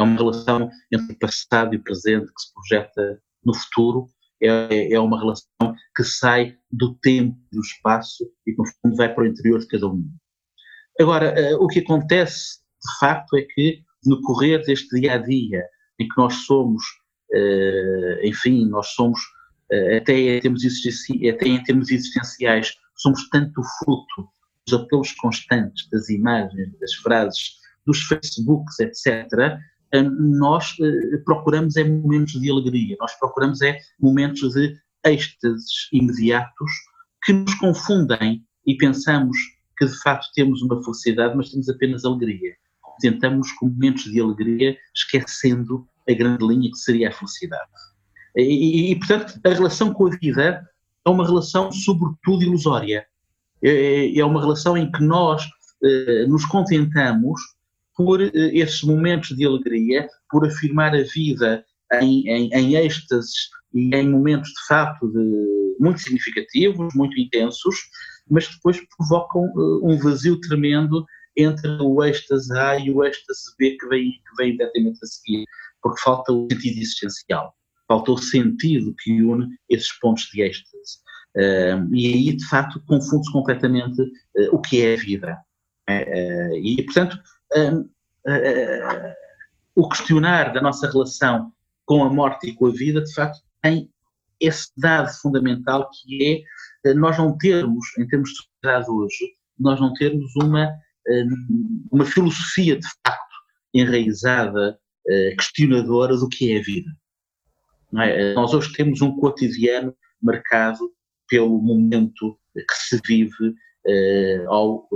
É 0.02 0.04
uma 0.04 0.18
relação 0.18 0.70
entre 0.92 1.16
passado 1.16 1.76
e 1.76 1.80
presente 1.80 2.26
que 2.26 2.42
se 2.42 2.54
projeta 2.54 3.22
no 3.46 3.54
futuro, 3.54 4.08
é, 4.42 4.94
é 4.94 5.00
uma 5.00 5.20
relação 5.20 5.76
que 5.96 6.04
sai 6.04 6.58
do 6.72 6.96
tempo 6.96 7.38
e 7.52 7.56
do 7.56 7.62
espaço 7.62 8.26
e 8.48 8.56
no 8.58 8.66
fundo, 8.66 8.96
vai 8.96 9.14
para 9.14 9.24
o 9.24 9.28
interior 9.28 9.60
de 9.60 9.68
cada 9.68 9.88
um. 9.88 10.04
Agora, 11.00 11.34
o 11.60 11.68
que 11.68 11.80
acontece, 11.80 12.60
de 12.60 13.00
facto, 13.00 13.38
é 13.38 13.44
que 13.44 13.84
no 14.06 14.22
correr 14.22 14.64
deste 14.64 15.00
dia 15.00 15.14
a 15.14 15.18
dia, 15.18 15.64
em 16.00 16.08
que 16.08 16.18
nós 16.18 16.34
somos, 16.46 16.84
enfim, 18.24 18.66
nós 18.66 18.88
somos, 18.88 19.20
até 19.96 20.14
em 20.14 20.40
termos, 20.42 20.64
até 20.66 21.48
em 21.48 21.64
termos 21.64 21.92
existenciais, 21.92 22.74
somos 22.98 23.30
tanto 23.30 23.62
fruto 23.80 24.30
dos 24.68 24.80
apelos 24.80 25.12
constantes 25.14 25.88
das 25.90 26.10
imagens, 26.10 26.78
das 26.80 26.94
frases, 26.96 27.58
dos 27.86 28.00
Facebooks, 28.04 28.80
etc., 28.80 29.58
nós 29.94 30.76
procuramos 31.26 31.76
é 31.76 31.84
momentos 31.84 32.40
de 32.40 32.50
alegria, 32.50 32.96
nós 33.00 33.14
procuramos 33.20 33.62
é 33.62 33.78
momentos 34.00 34.54
de 34.54 34.78
êxtases 35.06 35.90
imediatos 35.92 36.72
que 37.24 37.34
nos 37.34 37.54
confundem 37.56 38.44
e 38.66 38.76
pensamos 38.76 39.38
que 39.78 39.86
de 39.86 40.00
facto 40.02 40.28
temos 40.34 40.62
uma 40.62 40.82
felicidade, 40.84 41.36
mas 41.36 41.50
temos 41.50 41.68
apenas 41.68 42.06
alegria. 42.06 42.54
Tentamos 43.00 43.52
com 43.54 43.68
momentos 43.68 44.04
de 44.04 44.22
alegria, 44.22 44.78
esquecendo 44.96 45.88
a 46.08 46.14
grande 46.14 46.46
linha 46.46 46.70
que 46.70 46.78
seria 46.78 47.10
a 47.10 47.12
felicidade. 47.12 47.70
E, 48.36 48.92
e, 48.92 48.96
portanto, 48.98 49.40
a 49.44 49.50
relação 49.50 49.94
com 49.94 50.08
a 50.08 50.16
vida 50.18 50.68
é 51.06 51.10
uma 51.10 51.26
relação 51.26 51.72
sobretudo 51.72 52.44
ilusória. 52.44 53.06
É, 53.64 54.18
é 54.18 54.26
uma 54.26 54.40
relação 54.40 54.78
em 54.78 54.92
que 54.92 55.04
nós 55.04 55.44
eh, 55.84 56.26
nos 56.28 56.46
contentamos 56.46 57.42
por 57.96 58.22
eh, 58.22 58.32
esses 58.34 58.82
momentos 58.84 59.36
de 59.36 59.46
alegria, 59.46 60.08
por 60.30 60.46
afirmar 60.46 60.96
a 60.96 61.04
vida 61.04 61.64
em, 61.94 62.28
em, 62.28 62.50
em 62.54 62.76
êxtases 62.76 63.50
e 63.74 63.96
em 63.96 64.10
momentos 64.10 64.50
de 64.50 64.68
facto 64.68 65.08
de, 65.12 65.76
muito 65.80 66.00
significativos, 66.00 66.94
muito 66.96 67.20
intensos, 67.20 67.76
mas 68.30 68.48
depois 68.48 68.80
provocam 68.98 69.44
uh, 69.56 69.90
um 69.90 69.98
vazio 69.98 70.40
tremendo 70.40 71.06
entre 71.36 71.70
o 71.82 72.04
êxtase 72.04 72.52
A 72.58 72.78
e 72.78 72.92
o 72.92 73.04
êxtase 73.04 73.56
B 73.58 73.78
que 73.78 73.88
vem, 73.88 74.12
que 74.12 74.36
vem 74.38 74.50
imediatamente 74.50 75.00
a 75.04 75.08
seguir, 75.08 75.46
porque 75.82 76.02
falta 76.02 76.32
o 76.32 76.48
sentido 76.52 76.80
existencial, 76.80 77.54
falta 77.88 78.12
o 78.12 78.18
sentido 78.18 78.94
que 79.02 79.22
une 79.22 79.48
esses 79.70 79.92
pontos 80.00 80.24
de 80.34 80.42
êxtase. 80.42 81.00
Uh, 81.36 81.96
e 81.96 82.14
aí, 82.14 82.36
de 82.36 82.46
facto, 82.48 82.82
confunde-se 82.86 83.32
completamente 83.32 84.02
uh, 84.02 84.54
o 84.56 84.60
que 84.60 84.82
é 84.82 84.94
a 84.94 84.98
vida. 84.98 85.38
Uh, 85.90 86.56
e, 86.58 86.84
portanto, 86.84 87.18
o 89.76 89.90
questionar 89.90 90.54
da 90.54 90.62
nossa 90.62 90.90
relação 90.90 91.52
com 91.86 92.04
a 92.04 92.10
morte 92.10 92.50
e 92.50 92.56
com 92.56 92.68
a 92.68 92.72
vida, 92.72 93.02
de 93.02 93.14
facto, 93.14 93.40
tem 93.62 93.90
esse 94.40 94.72
dado 94.76 95.10
fundamental 95.22 95.90
que 95.90 96.46
é 96.86 96.90
eh, 96.90 96.94
nós 96.94 97.18
não 97.18 97.38
termos, 97.38 97.86
em 97.98 98.08
termos 98.08 98.30
de 98.30 98.36
sociedade 98.38 98.90
hoje, 98.90 99.36
nós 99.60 99.80
não 99.80 99.94
termos 99.94 100.36
uma, 100.36 100.66
eh, 101.08 101.26
uma 101.92 102.06
filosofia 102.06 102.78
de 102.78 102.88
facto 103.06 103.36
enraizada, 103.74 104.80
eh, 105.08 105.36
questionadora 105.36 106.18
do 106.18 106.28
que 106.28 106.54
é 106.54 106.60
a 106.60 106.64
vida. 106.64 106.90
É? 108.00 108.34
Nós 108.34 108.54
hoje 108.54 108.72
temos 108.74 109.02
um 109.02 109.16
cotidiano 109.18 109.94
marcado 110.22 110.92
pelo 111.28 111.62
momento 111.62 112.40
que 112.56 112.74
se 112.74 113.02
vive 113.06 113.54
ao, 114.48 114.88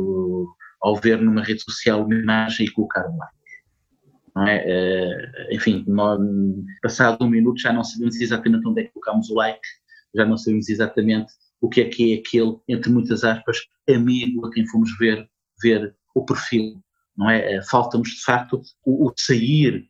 ao 0.85 0.95
ver 0.95 1.19
numa 1.19 1.43
rede 1.43 1.63
social 1.63 2.05
uma 2.05 2.13
imagem 2.13 2.67
e 2.67 2.71
colocar 2.71 3.07
um 3.09 3.17
like 3.17 3.35
é? 4.43 4.65
Uh, 4.67 5.55
enfim, 5.55 5.85
nós, 5.87 6.19
passado 6.81 7.23
um 7.23 7.29
minuto 7.29 7.59
já 7.59 7.71
não 7.71 7.83
sabemos 7.83 8.19
exatamente 8.19 8.67
onde 8.67 8.81
é 8.81 8.83
que 8.83 8.91
colocamos 8.91 9.29
o 9.29 9.35
like, 9.35 9.61
já 10.13 10.25
não 10.25 10.37
sabemos 10.37 10.67
exatamente 10.67 11.31
o 11.61 11.69
que 11.69 11.81
é 11.81 11.89
que 11.89 12.13
é 12.13 12.17
aquele, 12.17 12.57
entre 12.67 12.91
muitas 12.91 13.23
aspas, 13.23 13.57
amigo 13.89 14.45
a 14.45 14.51
quem 14.51 14.67
fomos 14.67 14.95
ver, 14.97 15.25
ver 15.63 15.95
o 16.13 16.25
perfil, 16.25 16.81
não 17.17 17.29
é? 17.29 17.59
Uh, 17.59 17.63
Falta-nos, 17.69 18.09
de 18.09 18.23
facto, 18.23 18.61
o, 18.85 19.07
o 19.07 19.13
sair 19.15 19.87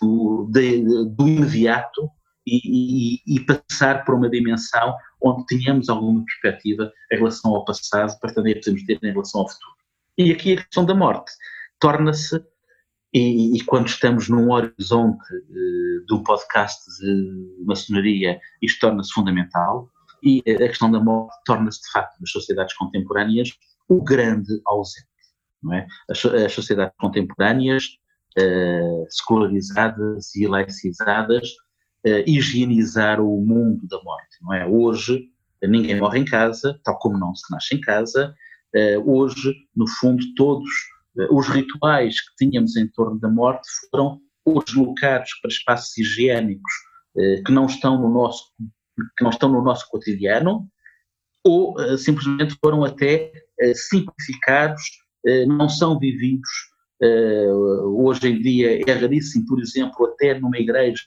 do, 0.00 0.50
de, 0.52 0.82
do 0.82 1.26
imediato 1.26 2.10
e, 2.46 3.16
e, 3.26 3.36
e, 3.36 3.40
passar 3.40 4.04
para 4.04 4.14
uma 4.14 4.28
dimensão 4.28 4.94
onde 5.22 5.44
tenhamos 5.46 5.88
alguma 5.88 6.24
perspectiva 6.24 6.92
em 7.10 7.16
relação 7.16 7.54
ao 7.54 7.64
passado, 7.64 8.18
para 8.20 8.34
também 8.34 8.54
podemos 8.54 8.84
ter 8.84 8.98
em 9.02 9.12
relação 9.12 9.40
ao 9.40 9.48
futuro. 9.48 9.77
E 10.18 10.32
aqui 10.32 10.54
a 10.54 10.56
questão 10.56 10.84
da 10.84 10.96
morte 10.96 11.30
torna-se 11.78 12.44
e, 13.14 13.56
e, 13.56 13.64
quando 13.64 13.86
estamos 13.86 14.28
num 14.28 14.50
horizonte 14.50 15.24
uh, 15.32 16.06
de 16.06 16.12
um 16.12 16.22
podcast 16.24 16.84
de 17.00 17.64
maçonaria, 17.64 18.40
isto 18.60 18.80
torna-se 18.80 19.12
fundamental 19.12 19.88
e 20.20 20.42
a 20.44 20.68
questão 20.68 20.90
da 20.90 20.98
morte 20.98 21.36
torna-se, 21.46 21.80
de 21.82 21.90
facto, 21.92 22.20
nas 22.20 22.30
sociedades 22.32 22.74
contemporâneas, 22.74 23.50
o 23.88 24.02
grande 24.02 24.60
ausente. 24.66 25.06
Não 25.62 25.72
é? 25.72 25.86
as, 26.10 26.24
as 26.26 26.52
sociedades 26.52 26.96
contemporâneas, 26.98 27.84
uh, 28.36 29.06
secularizadas 29.08 30.34
e 30.34 30.48
laicizadas, 30.48 31.48
uh, 32.04 32.24
higienizaram 32.26 33.24
o 33.24 33.40
mundo 33.40 33.86
da 33.86 34.02
morte. 34.02 34.36
Não 34.42 34.52
é? 34.52 34.66
Hoje, 34.66 35.30
ninguém 35.62 36.00
morre 36.00 36.18
em 36.18 36.24
casa, 36.24 36.78
tal 36.82 36.98
como 36.98 37.16
não 37.16 37.32
se 37.36 37.50
nasce 37.52 37.76
em 37.76 37.80
casa. 37.80 38.34
Hoje, 39.04 39.54
no 39.74 39.88
fundo, 39.88 40.22
todos 40.34 40.68
os 41.30 41.48
rituais 41.48 42.20
que 42.20 42.44
tínhamos 42.44 42.76
em 42.76 42.86
torno 42.88 43.18
da 43.18 43.28
morte 43.28 43.66
foram 43.90 44.20
ou 44.44 44.62
deslocados 44.62 45.30
para 45.40 45.48
espaços 45.50 45.96
higiênicos 45.98 46.72
eh, 47.16 47.42
que 47.44 47.52
não 47.52 47.66
estão 47.66 48.00
no 48.00 48.08
nosso 48.08 48.52
que 49.16 49.22
não 49.22 49.30
estão 49.30 49.48
no 49.48 49.62
nosso 49.62 49.88
cotidiano 49.90 50.68
ou 51.44 51.80
eh, 51.80 51.96
simplesmente 51.96 52.56
foram 52.62 52.84
até 52.84 53.32
eh, 53.60 53.74
simplificados, 53.74 54.82
não 55.46 55.68
são 55.68 55.98
vividos. 55.98 56.48
hoje 57.96 58.28
em 58.28 58.40
dia 58.40 58.80
é 58.88 58.92
raríssimo, 58.92 59.44
por 59.46 59.60
exemplo, 59.60 60.06
até 60.06 60.38
numa 60.38 60.58
igreja 60.58 61.02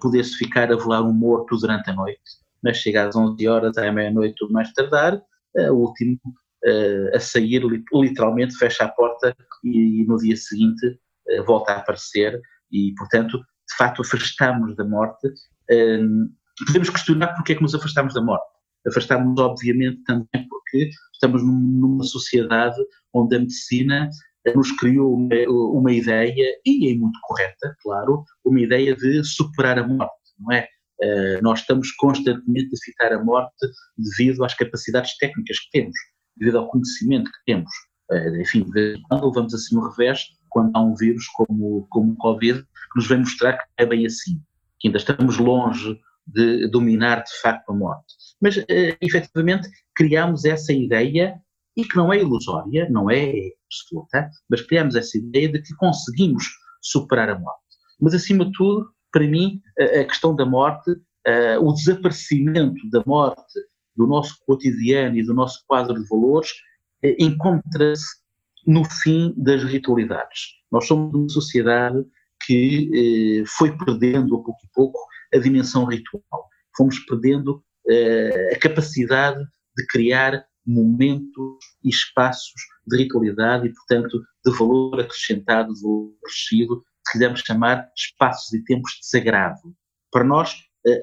poder-se 0.00 0.36
ficar 0.36 0.70
a 0.70 0.76
velar 0.76 1.02
um 1.02 1.12
morto 1.12 1.56
durante 1.56 1.90
a 1.90 1.94
noite, 1.94 2.20
mas 2.62 2.76
chega 2.76 3.08
às 3.08 3.16
11 3.16 3.48
horas, 3.48 3.76
à 3.78 3.90
meia-noite, 3.90 4.36
tudo 4.38 4.52
mais 4.52 4.72
tardar, 4.72 5.20
o 5.54 5.74
último 5.74 6.18
uh, 6.64 7.16
a 7.16 7.20
sair, 7.20 7.62
literalmente 7.92 8.56
fecha 8.56 8.84
a 8.84 8.88
porta 8.88 9.36
e, 9.64 10.04
no 10.06 10.16
dia 10.16 10.36
seguinte 10.36 10.86
uh, 10.86 11.44
volta 11.44 11.72
a 11.72 11.76
aparecer 11.78 12.40
e, 12.70 12.94
portanto, 12.96 13.38
de 13.38 13.76
facto 13.76 14.02
afastamos 14.02 14.76
da 14.76 14.84
morte. 14.84 15.28
Uh, 15.70 16.28
podemos 16.66 16.90
questionar 16.90 17.34
porque 17.34 17.52
é 17.52 17.56
que 17.56 17.62
nos 17.62 17.74
afastamos 17.74 18.14
da 18.14 18.22
morte. 18.22 18.46
Afastamos, 18.86 19.38
obviamente, 19.38 20.02
também 20.04 20.48
porque 20.48 20.90
estamos 21.12 21.42
numa 21.42 22.04
sociedade 22.04 22.76
onde 23.14 23.36
a 23.36 23.38
medicina 23.38 24.08
nos 24.56 24.72
criou 24.72 25.14
uma, 25.14 25.34
uma, 25.48 25.92
ideia, 25.92 26.60
e 26.66 26.90
é 26.90 26.96
muito 26.96 27.16
correta, 27.22 27.76
claro, 27.80 28.24
uma 28.44 28.60
ideia 28.60 28.96
de 28.96 29.22
superar 29.22 29.78
a 29.78 29.86
morte, 29.86 30.12
não 30.36 30.52
é? 30.52 30.66
Uh, 31.02 31.42
nós 31.42 31.60
estamos 31.60 31.90
constantemente 31.92 32.70
a 32.72 32.76
citar 32.76 33.12
a 33.12 33.24
morte 33.24 33.66
devido 33.98 34.44
às 34.44 34.54
capacidades 34.54 35.16
técnicas 35.18 35.58
que 35.58 35.70
temos 35.72 35.96
devido 36.36 36.58
ao 36.58 36.68
conhecimento 36.68 37.30
que 37.30 37.52
temos. 37.52 37.70
Uh, 38.10 38.40
enfim, 38.40 38.66
quando 39.08 39.26
levamos 39.26 39.54
assim 39.54 39.74
no 39.74 39.88
revés, 39.88 40.26
quando 40.48 40.70
há 40.74 40.80
um 40.80 40.94
vírus 40.94 41.26
como, 41.28 41.86
como 41.90 42.12
o 42.12 42.16
Covid, 42.16 42.62
que 42.62 42.96
nos 42.96 43.08
vem 43.08 43.18
mostrar 43.18 43.58
que 43.58 43.64
é 43.78 43.86
bem 43.86 44.06
assim, 44.06 44.40
que 44.78 44.88
ainda 44.88 44.98
estamos 44.98 45.38
longe 45.38 45.98
de 46.26 46.68
dominar 46.68 47.24
de 47.24 47.40
facto 47.40 47.70
a 47.70 47.74
morte. 47.74 48.14
Mas, 48.40 48.56
uh, 48.56 48.66
efetivamente, 49.00 49.68
criamos 49.94 50.44
essa 50.44 50.72
ideia, 50.72 51.40
e 51.76 51.84
que 51.84 51.96
não 51.96 52.12
é 52.12 52.20
ilusória, 52.20 52.88
não 52.90 53.10
é 53.10 53.32
absoluta, 53.66 54.30
mas 54.48 54.60
criamos 54.62 54.94
essa 54.94 55.16
ideia 55.16 55.50
de 55.50 55.62
que 55.62 55.74
conseguimos 55.76 56.44
superar 56.82 57.30
a 57.30 57.38
morte. 57.38 57.62
Mas, 58.00 58.14
acima 58.14 58.44
de 58.44 58.52
tudo, 58.52 58.92
para 59.12 59.26
mim, 59.26 59.60
a 59.78 60.04
questão 60.04 60.34
da 60.34 60.46
morte, 60.46 60.90
o 61.60 61.72
desaparecimento 61.72 62.88
da 62.90 63.02
morte 63.06 63.60
do 63.96 64.06
nosso 64.06 64.36
cotidiano 64.46 65.16
e 65.16 65.24
do 65.24 65.34
nosso 65.34 65.62
quadro 65.66 66.00
de 66.00 66.08
valores 66.08 66.50
eh, 67.02 67.16
encontra-se 67.18 68.22
no 68.66 68.84
fim 68.84 69.34
das 69.36 69.62
ritualidades. 69.64 70.40
Nós 70.70 70.86
somos 70.86 71.12
uma 71.14 71.28
sociedade 71.28 72.04
que 72.44 72.90
eh, 73.42 73.44
foi 73.46 73.76
perdendo 73.76 74.36
a 74.36 74.42
pouco 74.42 74.60
e 74.64 74.68
pouco 74.72 74.98
a 75.34 75.38
dimensão 75.38 75.84
ritual. 75.84 76.48
Fomos 76.76 76.98
perdendo 77.00 77.62
eh, 77.88 78.52
a 78.54 78.58
capacidade 78.58 79.44
de 79.76 79.86
criar 79.86 80.44
momentos 80.64 81.58
e 81.84 81.88
espaços 81.88 82.62
de 82.86 82.96
ritualidade 82.96 83.66
e, 83.66 83.72
portanto, 83.72 84.22
de 84.44 84.56
valor 84.56 85.00
acrescentado, 85.00 85.74
de 85.74 85.82
valor 85.82 86.12
crescido, 86.22 86.84
se 87.06 87.12
quisermos 87.12 87.40
chamar 87.40 87.88
espaços 87.96 88.52
e 88.52 88.64
tempos 88.64 88.92
de 88.92 89.06
sagrado. 89.06 89.74
Para 90.10 90.24
nós, 90.24 90.54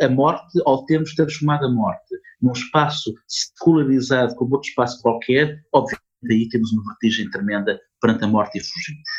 a 0.01 0.09
morte, 0.09 0.59
ao 0.65 0.85
termos 0.85 1.13
transformado 1.15 1.65
a 1.65 1.71
morte 1.71 2.15
num 2.41 2.51
espaço 2.51 3.13
secularizado 3.27 4.35
como 4.35 4.55
outro 4.55 4.69
espaço 4.69 5.01
qualquer, 5.01 5.61
obviamente 5.73 6.03
aí 6.29 6.49
temos 6.49 6.71
uma 6.73 6.83
vertigem 6.85 7.29
tremenda 7.29 7.79
perante 8.01 8.23
a 8.23 8.27
morte 8.27 8.57
e 8.57 8.61
fugimos. 8.61 9.09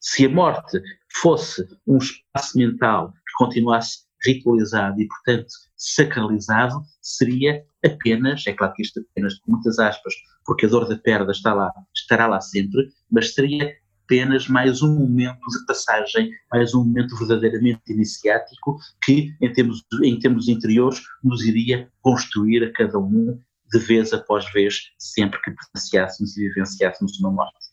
Se 0.00 0.26
a 0.26 0.28
morte 0.28 0.80
fosse 1.20 1.66
um 1.86 1.98
espaço 1.98 2.58
mental 2.58 3.12
que 3.12 3.44
continuasse 3.44 4.04
ritualizado 4.24 5.00
e, 5.00 5.06
portanto, 5.06 5.48
sacralizado, 5.76 6.80
seria 7.00 7.64
apenas, 7.84 8.44
é 8.46 8.52
claro 8.52 8.72
que 8.74 8.82
isto 8.82 9.00
apenas 9.00 9.38
com 9.40 9.52
muitas 9.52 9.78
aspas, 9.78 10.14
porque 10.44 10.66
a 10.66 10.68
dor 10.68 10.88
da 10.88 10.96
perda 10.96 11.32
está 11.32 11.52
lá, 11.52 11.72
estará 11.94 12.26
lá 12.26 12.40
sempre, 12.40 12.88
mas 13.10 13.34
seria 13.34 13.72
apenas 14.12 14.46
mais 14.46 14.82
um 14.82 14.94
momento 14.94 15.40
de 15.40 15.64
passagem, 15.66 16.30
mais 16.52 16.74
um 16.74 16.84
momento 16.84 17.16
verdadeiramente 17.16 17.80
iniciático 17.88 18.76
que, 19.02 19.34
em 19.40 19.50
termos, 19.50 19.82
em 20.04 20.18
termos 20.18 20.48
interiores, 20.48 21.00
nos 21.24 21.42
iria 21.42 21.88
construir 22.02 22.62
a 22.62 22.72
cada 22.74 22.98
um 22.98 23.38
de 23.72 23.78
vez 23.78 24.12
após 24.12 24.44
vez, 24.52 24.92
sempre 24.98 25.40
que 25.40 25.50
presenciássemos 25.50 26.36
e 26.36 26.46
vivenciássemos 26.48 27.18
uma 27.20 27.30
morte. 27.30 27.72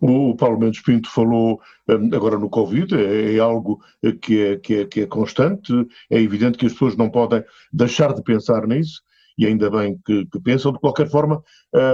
O 0.00 0.36
Paulo 0.36 0.60
Mendes 0.60 0.80
Pinto 0.80 1.10
falou 1.10 1.60
hum, 1.88 2.10
agora 2.14 2.38
no 2.38 2.48
Covid, 2.48 2.94
é, 2.94 3.34
é 3.34 3.38
algo 3.40 3.82
que 4.22 4.40
é, 4.40 4.56
que, 4.58 4.74
é, 4.76 4.84
que 4.86 5.00
é 5.00 5.06
constante, 5.06 5.72
é 6.08 6.20
evidente 6.20 6.56
que 6.56 6.66
as 6.66 6.72
pessoas 6.72 6.96
não 6.96 7.10
podem 7.10 7.42
deixar 7.72 8.14
de 8.14 8.22
pensar 8.22 8.64
nisso, 8.64 9.02
e 9.36 9.44
ainda 9.44 9.68
bem 9.70 10.00
que, 10.06 10.24
que 10.26 10.40
pensam, 10.40 10.72
de 10.72 10.78
qualquer 10.78 11.10
forma, 11.10 11.42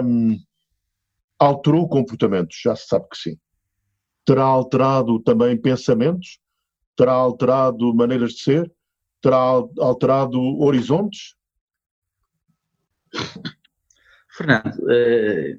hum, 0.04 0.36
alterou 1.38 1.88
comportamentos, 1.88 2.58
já 2.62 2.74
se 2.74 2.86
sabe 2.86 3.06
que 3.10 3.16
sim. 3.18 3.38
Terá 4.24 4.44
alterado 4.44 5.20
também 5.20 5.60
pensamentos, 5.60 6.38
terá 6.96 7.12
alterado 7.12 7.94
maneiras 7.94 8.32
de 8.32 8.42
ser, 8.42 8.72
terá 9.20 9.38
alterado 9.78 10.40
horizontes? 10.60 11.36
Fernando, 14.36 14.90
eh, 14.90 15.58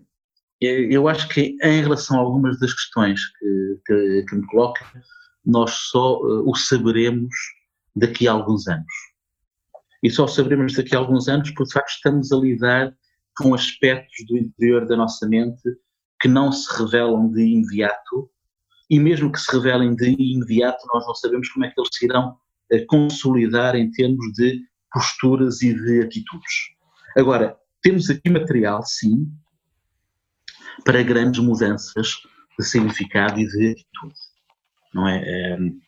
eu 0.60 1.08
acho 1.08 1.28
que 1.30 1.58
em 1.62 1.82
relação 1.82 2.18
a 2.18 2.22
algumas 2.22 2.60
das 2.60 2.74
questões 2.74 3.22
que, 3.86 4.36
me 4.36 4.46
coloca, 4.48 4.86
nós 5.46 5.72
só 5.72 6.16
eh, 6.16 6.44
o 6.46 6.56
saberemos 6.56 7.34
daqui 7.96 8.28
a 8.28 8.34
alguns 8.34 8.68
anos. 8.68 8.94
E 10.04 10.10
só 10.10 10.28
saberemos 10.28 10.76
daqui 10.76 10.96
a 10.96 11.00
alguns 11.00 11.28
anos 11.28 11.50
porque, 11.52 11.70
de 11.70 11.74
facto, 11.74 11.90
estamos 11.90 12.32
a 12.32 12.38
lidar 12.38 12.96
com 13.38 13.54
aspectos 13.54 14.26
do 14.28 14.38
interior 14.38 14.86
da 14.86 14.98
nossa 14.98 15.28
mente 15.28 15.62
que 16.20 16.28
não 16.28 16.52
se 16.52 16.68
revelam 16.82 17.30
de 17.32 17.42
imediato, 17.42 18.30
e 18.90 19.00
mesmo 19.00 19.32
que 19.32 19.40
se 19.40 19.52
revelem 19.52 19.96
de 19.96 20.10
imediato, 20.10 20.84
nós 20.94 21.06
não 21.06 21.14
sabemos 21.14 21.50
como 21.50 21.66
é 21.66 21.70
que 21.70 21.80
eles 21.80 21.90
se 21.94 22.06
irão 22.06 22.38
eh, 22.72 22.86
consolidar 22.86 23.76
em 23.76 23.92
termos 23.92 24.34
de 24.34 24.62
posturas 24.92 25.62
e 25.62 25.74
de 25.74 26.02
atitudes. 26.02 26.54
Agora, 27.16 27.58
temos 27.82 28.10
aqui 28.10 28.30
material, 28.30 28.82
sim, 28.84 29.32
para 30.84 31.04
grandes 31.04 31.44
mudanças 31.44 32.14
de 32.58 32.66
significado 32.66 33.40
e 33.40 33.48
de 33.48 33.72
atitude. 33.72 34.20
Não 34.94 35.08
é? 35.08 35.54
Ehm, 35.54 35.80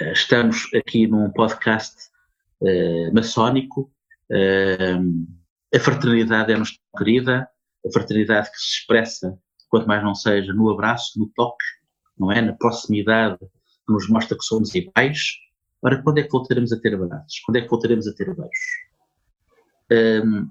eh, 0.00 0.12
estamos 0.12 0.68
aqui 0.74 1.06
num 1.06 1.30
podcast 1.30 1.94
uh, 2.60 3.14
maçónico, 3.14 3.92
uh, 4.30 5.43
a 5.74 5.80
fraternidade 5.80 6.52
é-nos 6.52 6.78
querida, 6.96 7.48
a 7.84 7.92
fraternidade 7.92 8.50
que 8.50 8.58
se 8.58 8.78
expressa, 8.78 9.36
quanto 9.68 9.88
mais 9.88 10.02
não 10.02 10.14
seja, 10.14 10.52
no 10.52 10.70
abraço, 10.70 11.18
no 11.18 11.28
toque, 11.34 11.64
não 12.16 12.30
é? 12.30 12.40
Na 12.40 12.52
proximidade 12.52 13.38
que 13.38 13.92
nos 13.92 14.08
mostra 14.08 14.36
que 14.36 14.44
somos 14.44 14.74
iguais. 14.74 15.18
Ora, 15.82 16.00
quando 16.02 16.18
é 16.18 16.22
que 16.22 16.30
voltaremos 16.30 16.72
a 16.72 16.80
ter 16.80 16.94
abraços? 16.94 17.40
Quando 17.44 17.56
é 17.56 17.62
que 17.62 17.68
voltaremos 17.68 18.06
a 18.06 18.14
ter 18.14 18.26
beijos? 18.26 20.24
Um, 20.24 20.48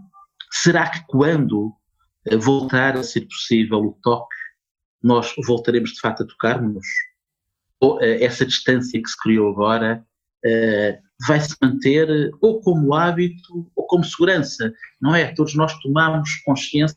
será 0.52 0.90
que 0.90 1.04
quando 1.08 1.74
voltar 2.40 2.98
a 2.98 3.04
ser 3.04 3.22
possível 3.22 3.80
o 3.80 3.98
toque, 4.04 4.36
nós 5.02 5.34
voltaremos 5.48 5.92
de 5.92 6.02
facto 6.02 6.24
a 6.24 6.28
tocar-nos? 6.28 6.86
Ou 7.80 7.98
uh, 7.98 8.04
essa 8.04 8.46
distância 8.46 9.02
que 9.02 9.10
se 9.10 9.18
criou 9.18 9.52
agora 9.52 10.06
uh, 10.46 11.04
vai 11.28 11.40
se 11.40 11.56
manter 11.62 12.32
ou 12.42 12.62
como 12.62 12.94
hábito 12.94 13.70
ou 13.76 13.86
como 13.88 14.04
segurança, 14.04 14.74
não 15.02 15.16
é? 15.16 15.34
Todos 15.34 15.56
nós 15.56 15.74
tomamos 15.80 16.36
consciência 16.46 16.96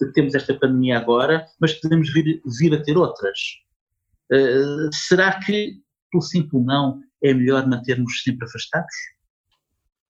de 0.00 0.06
que 0.06 0.12
temos 0.12 0.34
esta 0.34 0.54
pandemia 0.54 0.98
agora, 0.98 1.46
mas 1.60 1.74
podemos 1.74 2.12
vir, 2.12 2.40
vir 2.58 2.74
a 2.74 2.82
ter 2.82 2.96
outras. 2.96 3.38
Uh, 4.32 4.88
será 4.92 5.38
que, 5.40 5.80
pelo 6.10 6.22
simples 6.22 6.64
não, 6.64 7.00
é 7.22 7.32
melhor 7.32 7.66
mantermos 7.66 8.22
sempre 8.22 8.46
afastados? 8.46 8.94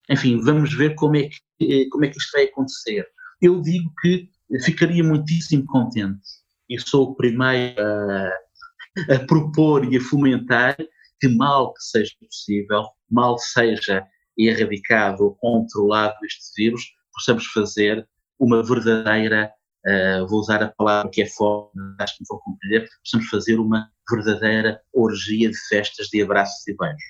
Enfim, 0.09 0.41
vamos 0.41 0.73
ver 0.73 0.95
como 0.95 1.17
é 1.17 1.29
que, 1.59 1.89
como 1.89 2.05
é 2.05 2.09
que 2.09 2.19
isto 2.19 2.33
vai 2.33 2.45
acontecer. 2.45 3.07
Eu 3.41 3.61
digo 3.61 3.93
que 4.01 4.29
ficaria 4.63 5.03
muitíssimo 5.03 5.65
contente 5.67 6.23
e 6.69 6.79
sou 6.81 7.11
o 7.11 7.15
primeiro 7.17 7.81
a, 7.81 9.15
a 9.15 9.19
propor 9.27 9.85
e 9.93 9.97
a 9.97 10.01
fomentar 10.01 10.77
que 11.21 11.29
mal 11.29 11.73
que 11.75 11.83
seja 11.83 12.13
possível, 12.21 12.85
mal 13.11 13.39
seja 13.39 14.07
erradicado 14.39 15.25
ou 15.25 15.35
controlado 15.37 16.15
este 16.25 16.51
vírus, 16.57 16.83
possamos 17.13 17.47
fazer 17.47 18.07
uma 18.39 18.63
verdadeira, 18.63 19.51
uh, 19.87 20.27
vou 20.27 20.41
usar 20.41 20.63
a 20.63 20.69
palavra 20.69 21.11
que 21.11 21.23
é 21.23 21.27
forte, 21.27 21.73
acho 21.99 22.17
que 22.17 22.23
me 22.23 22.27
vou 22.29 22.41
compreender, 22.41 22.89
possamos 23.03 23.29
fazer 23.29 23.59
uma 23.59 23.89
verdadeira 24.11 24.81
orgia 24.93 25.51
de 25.51 25.59
festas, 25.69 26.09
de 26.09 26.23
abraços 26.23 26.67
e 26.69 26.77
beijos. 26.77 27.03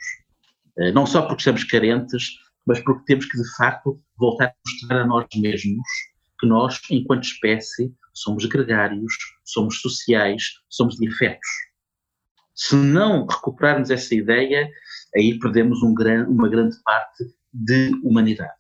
Uh, 0.79 0.93
não 0.93 1.07
só 1.07 1.23
porque 1.23 1.41
estamos 1.41 1.65
carentes, 1.65 2.25
mas 2.67 2.81
porque 2.81 3.05
temos 3.07 3.27
que, 3.27 3.37
de 3.37 3.57
facto, 3.57 4.01
voltar 4.17 4.47
a 4.47 4.55
mostrar 4.67 5.03
a 5.03 5.07
nós 5.07 5.27
mesmos 5.37 5.87
que 6.39 6.47
nós, 6.47 6.81
enquanto 6.91 7.25
espécie, 7.25 7.93
somos 8.13 8.45
gregários, 8.47 9.15
somos 9.45 9.81
sociais, 9.81 10.43
somos 10.69 10.97
de 10.97 11.09
afetos. 11.09 11.49
Se 12.57 12.75
não 12.75 13.27
recuperarmos 13.27 13.91
essa 13.91 14.15
ideia, 14.15 14.67
aí 15.15 15.39
perdemos 15.39 15.83
um 15.83 15.93
gran, 15.93 16.27
uma 16.27 16.49
grande 16.49 16.75
parte 16.83 17.25
de 17.53 17.91
humanidade. 18.03 18.55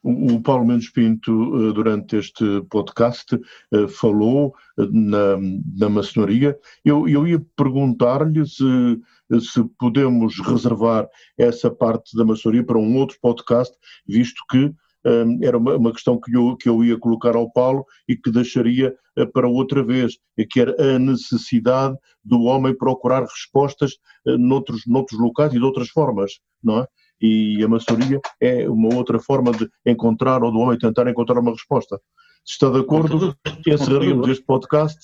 O 0.00 0.40
Paulo 0.40 0.64
Mendes 0.64 0.88
Pinto, 0.90 1.32
eh, 1.32 1.72
durante 1.72 2.16
este 2.16 2.62
podcast, 2.70 3.34
eh, 3.34 3.88
falou 3.88 4.54
eh, 4.78 4.86
na, 4.92 5.36
na 5.76 5.88
maçonaria. 5.88 6.56
Eu, 6.84 7.08
eu 7.08 7.26
ia 7.26 7.44
perguntar-lhe 7.56 8.46
se, 8.46 9.00
se 9.40 9.64
podemos 9.76 10.38
reservar 10.38 11.08
essa 11.36 11.68
parte 11.68 12.16
da 12.16 12.24
maçonaria 12.24 12.64
para 12.64 12.78
um 12.78 12.96
outro 12.96 13.18
podcast, 13.20 13.76
visto 14.06 14.40
que 14.48 14.72
um, 15.08 15.38
era 15.42 15.56
uma, 15.56 15.76
uma, 15.76 15.92
questão 15.92 16.20
que 16.20 16.36
eu, 16.36 16.56
que 16.56 16.68
eu 16.68 16.84
ia 16.84 16.98
colocar 16.98 17.34
ao 17.34 17.50
Paulo 17.50 17.84
e 18.06 18.16
que 18.16 18.30
deixaria 18.30 18.94
uh, 19.18 19.32
para 19.32 19.48
outra 19.48 19.82
vez, 19.82 20.18
que 20.50 20.60
era 20.60 20.74
a 20.78 20.98
necessidade 20.98 21.96
do 22.22 22.42
homem 22.42 22.76
procurar 22.76 23.22
respostas 23.22 23.92
uh, 24.26 24.36
noutros, 24.36 24.82
noutros 24.86 25.18
locais 25.18 25.54
e 25.54 25.58
de 25.58 25.64
outras 25.64 25.88
formas, 25.88 26.32
não 26.62 26.80
é? 26.80 26.86
E 27.20 27.62
a 27.64 27.68
maçonaria 27.68 28.20
é 28.40 28.68
uma 28.68 28.94
outra 28.94 29.18
forma 29.18 29.50
de 29.52 29.68
encontrar, 29.84 30.42
ou 30.44 30.52
do 30.52 30.58
homem 30.58 30.78
tentar 30.78 31.08
encontrar 31.08 31.40
uma 31.40 31.50
resposta. 31.50 31.98
Se 32.44 32.52
está 32.52 32.70
de 32.70 32.78
acordo, 32.78 33.36
encerraríamos 33.66 34.28
este 34.28 34.44
podcast 34.44 34.98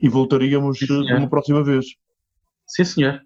e 0.00 0.08
voltaríamos 0.08 0.78
Sim, 0.78 1.12
uma 1.12 1.28
próxima 1.28 1.62
vez. 1.62 1.84
Sim, 2.66 2.84
senhor. 2.84 3.20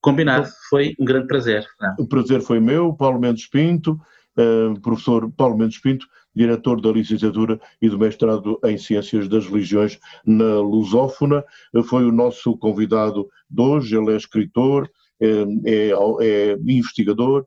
Combinado. 0.00 0.48
Foi 0.68 0.94
um 0.98 1.04
grande 1.04 1.26
prazer. 1.26 1.66
O 1.98 2.06
prazer 2.06 2.40
foi 2.42 2.60
meu, 2.60 2.94
Paulo 2.94 3.20
Mendes 3.20 3.48
Pinto. 3.48 3.98
Uh, 4.36 4.80
professor 4.80 5.30
Paulo 5.32 5.56
Mendes 5.56 5.78
Pinto, 5.78 6.06
diretor 6.34 6.80
da 6.80 6.90
licenciatura 6.90 7.60
e 7.80 7.88
do 7.88 7.98
mestrado 7.98 8.58
em 8.64 8.78
Ciências 8.78 9.28
das 9.28 9.46
Religiões 9.46 9.98
na 10.24 10.60
Lusófona, 10.60 11.44
uh, 11.74 11.82
foi 11.82 12.04
o 12.04 12.12
nosso 12.12 12.56
convidado 12.56 13.28
de 13.50 13.62
hoje. 13.62 13.96
Ele 13.96 14.12
é 14.12 14.16
escritor, 14.16 14.90
é, 15.20 15.90
é 16.20 16.56
investigador, 16.66 17.46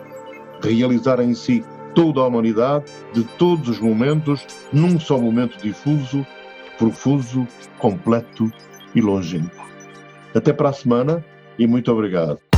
Realizar 0.63 1.21
em 1.21 1.35
si 1.35 1.65
toda 1.95 2.21
a 2.21 2.27
humanidade, 2.27 2.85
de 3.13 3.25
todos 3.39 3.69
os 3.69 3.81
momentos, 3.81 4.47
num 4.73 4.99
só 4.99 5.19
momento 5.19 5.61
difuso, 5.61 6.27
profuso, 6.79 7.47
completo 7.79 8.51
e 8.95 9.01
longínquo. 9.01 9.69
Até 10.35 10.53
para 10.53 10.71
a 10.71 10.73
semana 10.73 11.25
e 11.59 11.67
muito 11.67 11.93
obrigado. 11.93 12.50